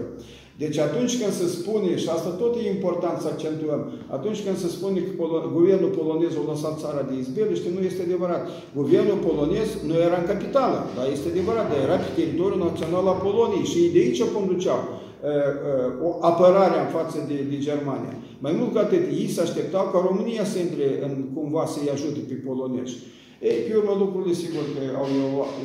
Deci 0.62 0.78
atunci 0.78 1.18
când 1.20 1.32
se 1.40 1.46
spune, 1.56 1.90
și 2.02 2.08
asta 2.08 2.30
tot 2.42 2.52
e 2.56 2.74
important 2.76 3.16
să 3.20 3.28
accentuăm, 3.30 3.80
atunci 4.16 4.42
când 4.44 4.56
se 4.64 4.68
spune 4.76 4.98
că 5.00 5.12
polo- 5.20 5.46
guvernul 5.56 5.96
polonez 5.98 6.32
a 6.36 6.50
lăsat 6.50 6.74
țara 6.82 7.02
de 7.08 7.14
izbeliște, 7.18 7.68
nu 7.76 7.80
este 7.90 8.02
adevărat. 8.02 8.42
Guvernul 8.80 9.18
polonez 9.26 9.68
nu 9.88 9.94
era 10.06 10.16
în 10.20 10.30
capitală, 10.32 10.78
dar 10.96 11.06
este 11.16 11.28
adevărat, 11.28 11.66
dar 11.70 11.78
era 11.86 11.96
pe 12.02 12.10
teritoriul 12.18 12.64
național 12.68 13.04
al 13.12 13.22
Poloniei 13.26 13.70
și 13.70 13.78
ei 13.82 13.92
de 13.94 14.00
aici 14.04 14.22
conduceau 14.36 14.80
uh, 14.82 14.96
uh, 15.68 16.06
o 16.06 16.08
apărare 16.30 16.78
în 16.80 16.90
față 16.96 17.18
de, 17.30 17.36
de 17.50 17.58
Germania. 17.68 18.14
Mai 18.44 18.52
mult 18.58 18.70
ca 18.74 18.80
atât, 18.86 19.04
ei 19.20 19.28
se 19.34 19.40
așteptau 19.46 19.84
ca 19.92 19.98
România 20.08 20.44
să 20.52 20.58
intre 20.66 20.86
în, 21.06 21.12
cumva 21.34 21.64
să-i 21.72 21.94
ajute 21.96 22.20
pe 22.28 22.36
polonezi. 22.46 22.94
Ei, 23.48 23.58
pe 23.66 23.72
urmă 23.80 23.94
lucrurile 24.02 24.34
sigur 24.44 24.64
că 24.74 24.82
au 25.00 25.06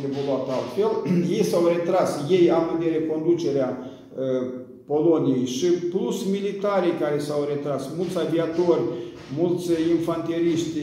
evoluat 0.08 0.45
altfel. 0.58 0.91
ei 1.36 1.43
s-au 1.49 1.63
retras, 1.73 2.12
ei 2.38 2.45
am 2.58 2.63
în 2.71 2.78
vedere 2.78 3.10
conducerea 3.12 3.69
uh, 4.23 4.59
Poloniei 4.91 5.45
și 5.45 5.65
plus 5.65 6.25
militarii 6.25 6.99
care 6.99 7.19
s-au 7.19 7.45
retras, 7.54 7.89
mulți 7.97 8.17
aviatori, 8.17 8.82
mulți 9.38 9.69
infanteriști 9.97 10.80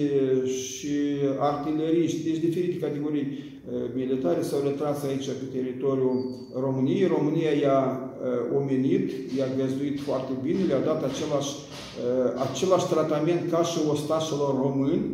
și 0.69 0.95
artileriști, 1.39 2.25
deci 2.25 2.45
diferite 2.47 2.85
categorii 2.87 3.27
uh, 3.27 3.83
militare 3.95 4.43
s-au 4.43 4.61
retras 4.65 5.05
aici 5.05 5.27
pe 5.27 5.47
teritoriul 5.57 6.19
României. 6.61 7.13
România 7.17 7.51
i-a 7.51 7.83
uh, 7.89 8.57
omenit, 8.59 9.11
i-a 9.37 9.49
găzduit 9.61 10.01
foarte 10.01 10.33
bine, 10.43 10.63
le-a 10.69 10.81
dat 10.81 11.01
același, 11.05 11.53
uh, 11.57 12.47
același 12.51 12.87
tratament 12.87 13.51
ca 13.51 13.63
și 13.63 13.79
ostașilor 13.91 14.53
români, 14.65 15.05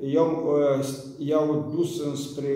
i-au, 0.00 0.58
i-au 1.18 1.72
dus 1.76 2.02
înspre 2.04 2.50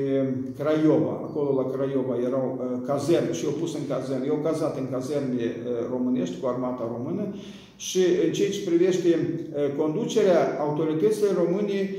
Craiova, 0.59 1.11
acolo 1.11 1.63
la 1.63 1.71
Craiova 1.71 2.17
erau 2.27 2.61
cazerne 2.87 3.33
și 3.33 3.45
i-au 3.45 3.55
pus 3.61 3.75
în 3.75 3.87
cazerne, 3.89 4.27
i-au 4.27 4.41
cazat 4.43 4.79
în 4.79 4.91
cazerne 4.91 5.57
românești 5.91 6.41
cu 6.41 6.47
armata 6.47 6.91
română 6.97 7.35
și 7.77 7.99
în 8.27 8.33
ceea 8.33 8.51
ce 8.51 8.69
privește 8.69 9.41
conducerea, 9.77 10.59
autoritățile 10.61 11.29
române 11.45 11.95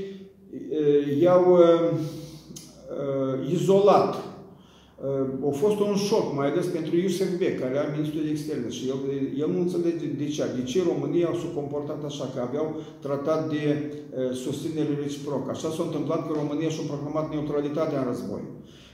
i-au 1.20 1.58
izolat. 3.50 4.31
A 5.50 5.52
fost 5.62 5.78
un 5.88 5.94
șoc, 6.08 6.26
mai 6.38 6.46
ales 6.50 6.66
pentru 6.76 6.92
Iosef 6.96 7.30
Beck, 7.38 7.60
care 7.60 7.74
era 7.74 7.94
ministrul 7.96 8.24
de 8.24 8.30
externe 8.30 8.68
și 8.76 8.84
el, 8.92 8.98
el 9.42 9.50
nu 9.54 9.60
înțelege 9.60 10.06
de 10.22 10.26
ce. 10.34 10.44
De 10.58 10.62
ce 10.70 10.78
România 10.92 11.28
s-a 11.40 11.50
comportat 11.60 12.00
așa, 12.10 12.26
că 12.32 12.38
aveau 12.40 12.66
tratat 13.06 13.40
de 13.54 13.62
susținere 14.44 14.94
reciprocă. 15.02 15.48
Așa 15.50 15.68
s-a 15.74 15.84
întâmplat 15.88 16.20
că 16.26 16.32
România 16.42 16.70
și-a 16.72 16.90
proclamat 16.92 17.26
neutralitatea 17.34 17.98
în 18.00 18.06
război. 18.12 18.44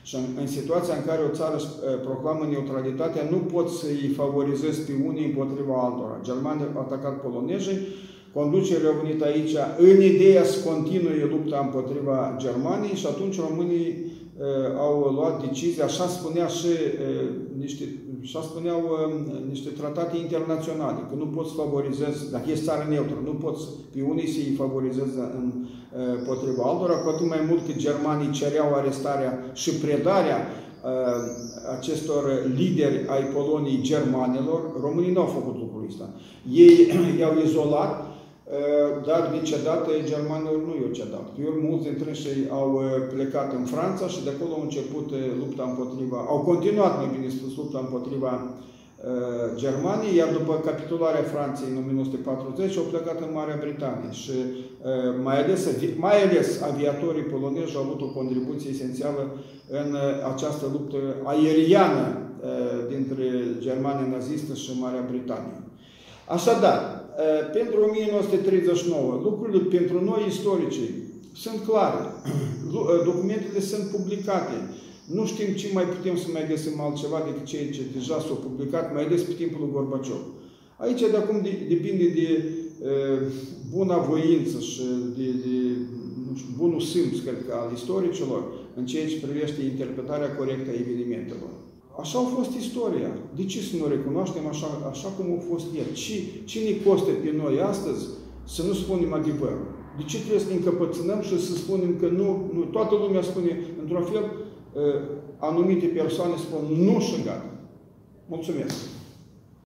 Și 0.09 0.15
în, 0.21 0.25
în 0.43 0.49
situația 0.57 0.95
în 0.97 1.05
care 1.09 1.23
o 1.29 1.37
țară 1.39 1.57
își 1.57 1.71
proclamă 2.07 2.45
neutralitatea, 2.45 3.29
nu 3.35 3.39
pot 3.55 3.69
să-i 3.81 4.13
favorizezi 4.21 4.81
pe 4.87 4.95
unii 5.09 5.31
împotriva 5.31 5.75
altora. 5.87 6.17
Germania 6.29 6.67
a 6.75 6.85
atacat 6.87 7.15
polonezii, 7.25 7.79
conducerea 8.39 8.91
a 8.91 9.01
venit 9.03 9.21
aici 9.23 9.55
în 9.89 9.99
ideea 10.13 10.45
să 10.53 10.69
continue 10.69 11.29
lupta 11.35 11.59
împotriva 11.67 12.17
Germaniei 12.45 13.01
și 13.01 13.07
atunci 13.07 13.45
românii 13.49 14.08
au 14.79 15.13
luat 15.15 15.41
decizia, 15.47 15.85
așa 15.85 16.07
spunea 16.07 16.47
și 16.47 16.67
niște, 17.59 17.85
așa 18.23 18.43
spuneau 18.43 18.81
niște 19.49 19.71
tratate 19.71 20.17
internaționale, 20.17 21.01
că 21.09 21.15
nu 21.17 21.27
poți 21.27 21.55
favorizezi, 21.55 22.31
dacă 22.31 22.51
ești 22.51 22.65
țară 22.65 22.87
neutră, 22.89 23.17
nu 23.25 23.31
poți 23.31 23.63
pe 23.93 24.03
unii 24.03 24.29
să-i 24.29 24.55
favorizezi 24.57 25.17
în 25.39 25.53
potriva 26.27 26.63
altora, 26.65 26.95
cu 26.95 27.09
atât 27.09 27.29
mai 27.29 27.45
mult 27.49 27.67
că 27.67 27.73
germanii 27.77 28.31
cereau 28.31 28.75
arestarea 28.75 29.51
și 29.53 29.71
predarea 29.71 30.39
acestor 31.79 32.23
lideri 32.57 33.07
ai 33.09 33.23
Poloniei 33.35 33.83
germanilor, 33.83 34.61
românii 34.81 35.13
nu 35.13 35.21
au 35.21 35.27
făcut 35.27 35.57
lucrul 35.59 35.85
ăsta. 35.89 36.11
Ei 36.53 36.77
i-au 37.19 37.35
izolat, 37.45 38.07
dar 39.09 39.23
niciodată 39.39 39.91
germanilor 40.11 40.59
nu 40.67 40.75
i-au 40.75 40.97
cedat. 40.99 41.27
Eu, 41.45 41.53
mulți 41.69 41.87
dintre 41.89 42.11
ei 42.33 42.41
au 42.61 42.71
plecat 43.15 43.49
în 43.59 43.65
Franța 43.75 44.07
și 44.15 44.25
de 44.25 44.31
acolo 44.35 44.53
au 44.55 44.67
început 44.69 45.09
lupta 45.43 45.65
împotriva, 45.71 46.19
au 46.29 46.41
continuat, 46.51 46.97
mai 46.97 47.09
bine 47.15 47.29
spus, 47.29 47.57
lupta 47.57 47.79
împotriva 47.83 48.33
Germaniei, 49.55 50.17
iar 50.17 50.31
după 50.39 50.53
capitularea 50.69 51.31
Franței 51.35 51.69
în 51.71 51.79
1940 51.83 52.77
au 52.77 52.91
plecat 52.93 53.19
în 53.21 53.33
Marea 53.39 53.63
Britanie 53.65 54.13
și 54.23 54.37
mai 55.23 55.37
ales, 55.43 55.63
mai 55.97 56.23
ales 56.23 56.49
aviatorii 56.63 57.31
polonezi 57.33 57.77
au 57.77 57.83
avut 57.83 58.01
o 58.01 58.15
contribuție 58.19 58.71
esențială 58.71 59.23
în 59.81 59.97
această 60.33 60.67
luptă 60.73 60.97
aeriană 61.25 62.05
dintre 62.89 63.25
Germania 63.59 64.07
nazistă 64.17 64.55
și 64.55 64.71
Marea 64.81 65.09
Britanie. 65.11 65.63
Așadar, 66.27 66.98
pentru 67.53 67.79
1939, 67.81 69.21
lucrurile 69.23 69.63
pentru 69.77 70.05
noi 70.05 70.25
istorici 70.29 70.81
sunt 71.35 71.59
clare. 71.69 72.03
Documentele 73.11 73.61
sunt 73.61 73.85
publicate. 73.95 74.57
Nu 75.17 75.27
știm 75.27 75.51
ce 75.55 75.69
mai 75.73 75.85
putem 75.85 76.17
să 76.17 76.27
mai 76.33 76.47
găsim 76.49 76.81
altceva 76.81 77.23
decât 77.27 77.47
ceea 77.47 77.71
ce 77.71 77.83
deja 77.97 78.19
s-a 78.27 78.37
publicat, 78.47 78.95
mai 78.95 79.05
ales 79.05 79.23
pe 79.23 79.33
timpul 79.33 79.61
lui 79.61 79.73
Gorbaciov. 79.73 80.23
Aici 80.77 81.01
de 81.01 81.17
acum 81.17 81.37
depinde 81.69 82.07
de 82.21 82.29
uh, 82.45 83.21
buna 83.71 83.99
voință 83.99 84.59
și 84.61 84.83
de, 85.17 85.27
de 85.45 85.55
nu 86.29 86.37
știu, 86.37 86.53
bunul 86.57 86.81
simț, 86.81 87.19
cred 87.25 87.39
că, 87.47 87.53
al 87.55 87.71
istoricilor 87.75 88.43
în 88.75 88.87
ceea 88.87 89.07
ce 89.09 89.27
privește 89.27 89.63
interpretarea 89.63 90.35
corectă 90.35 90.71
a 90.71 90.81
evenimentelor. 90.81 91.53
Așa 92.03 92.19
a 92.19 92.35
fost 92.37 92.53
istoria. 92.65 93.11
De 93.37 93.45
ce 93.45 93.61
să 93.61 93.77
nu 93.77 93.87
recunoaștem 93.87 94.47
așa, 94.47 94.69
așa 94.91 95.09
cum 95.09 95.27
a 95.39 95.41
fost 95.51 95.67
el? 95.81 95.89
Ce, 95.95 96.15
ce 96.45 96.59
ne 96.61 96.73
costă 96.85 97.11
pe 97.23 97.31
noi 97.43 97.61
astăzi 97.61 98.07
să 98.55 98.63
nu 98.63 98.73
spunem 98.73 99.13
adevărul? 99.13 99.67
De 99.99 100.03
ce 100.03 100.19
trebuie 100.19 100.41
să 100.41 100.49
ne 100.49 100.55
încăpățânăm 100.55 101.21
și 101.21 101.47
să 101.47 101.55
spunem 101.55 101.97
că 102.01 102.07
nu, 102.07 102.51
nu 102.55 102.61
toată 102.61 102.95
lumea 102.95 103.23
spune 103.23 103.53
într-un 103.83 104.03
fel, 104.03 104.25
anumite 105.39 105.87
persoane 105.87 106.35
spun 106.37 106.63
nu 106.85 107.01
și 107.01 107.23
gata. 107.25 107.51
Mulțumesc! 108.27 108.98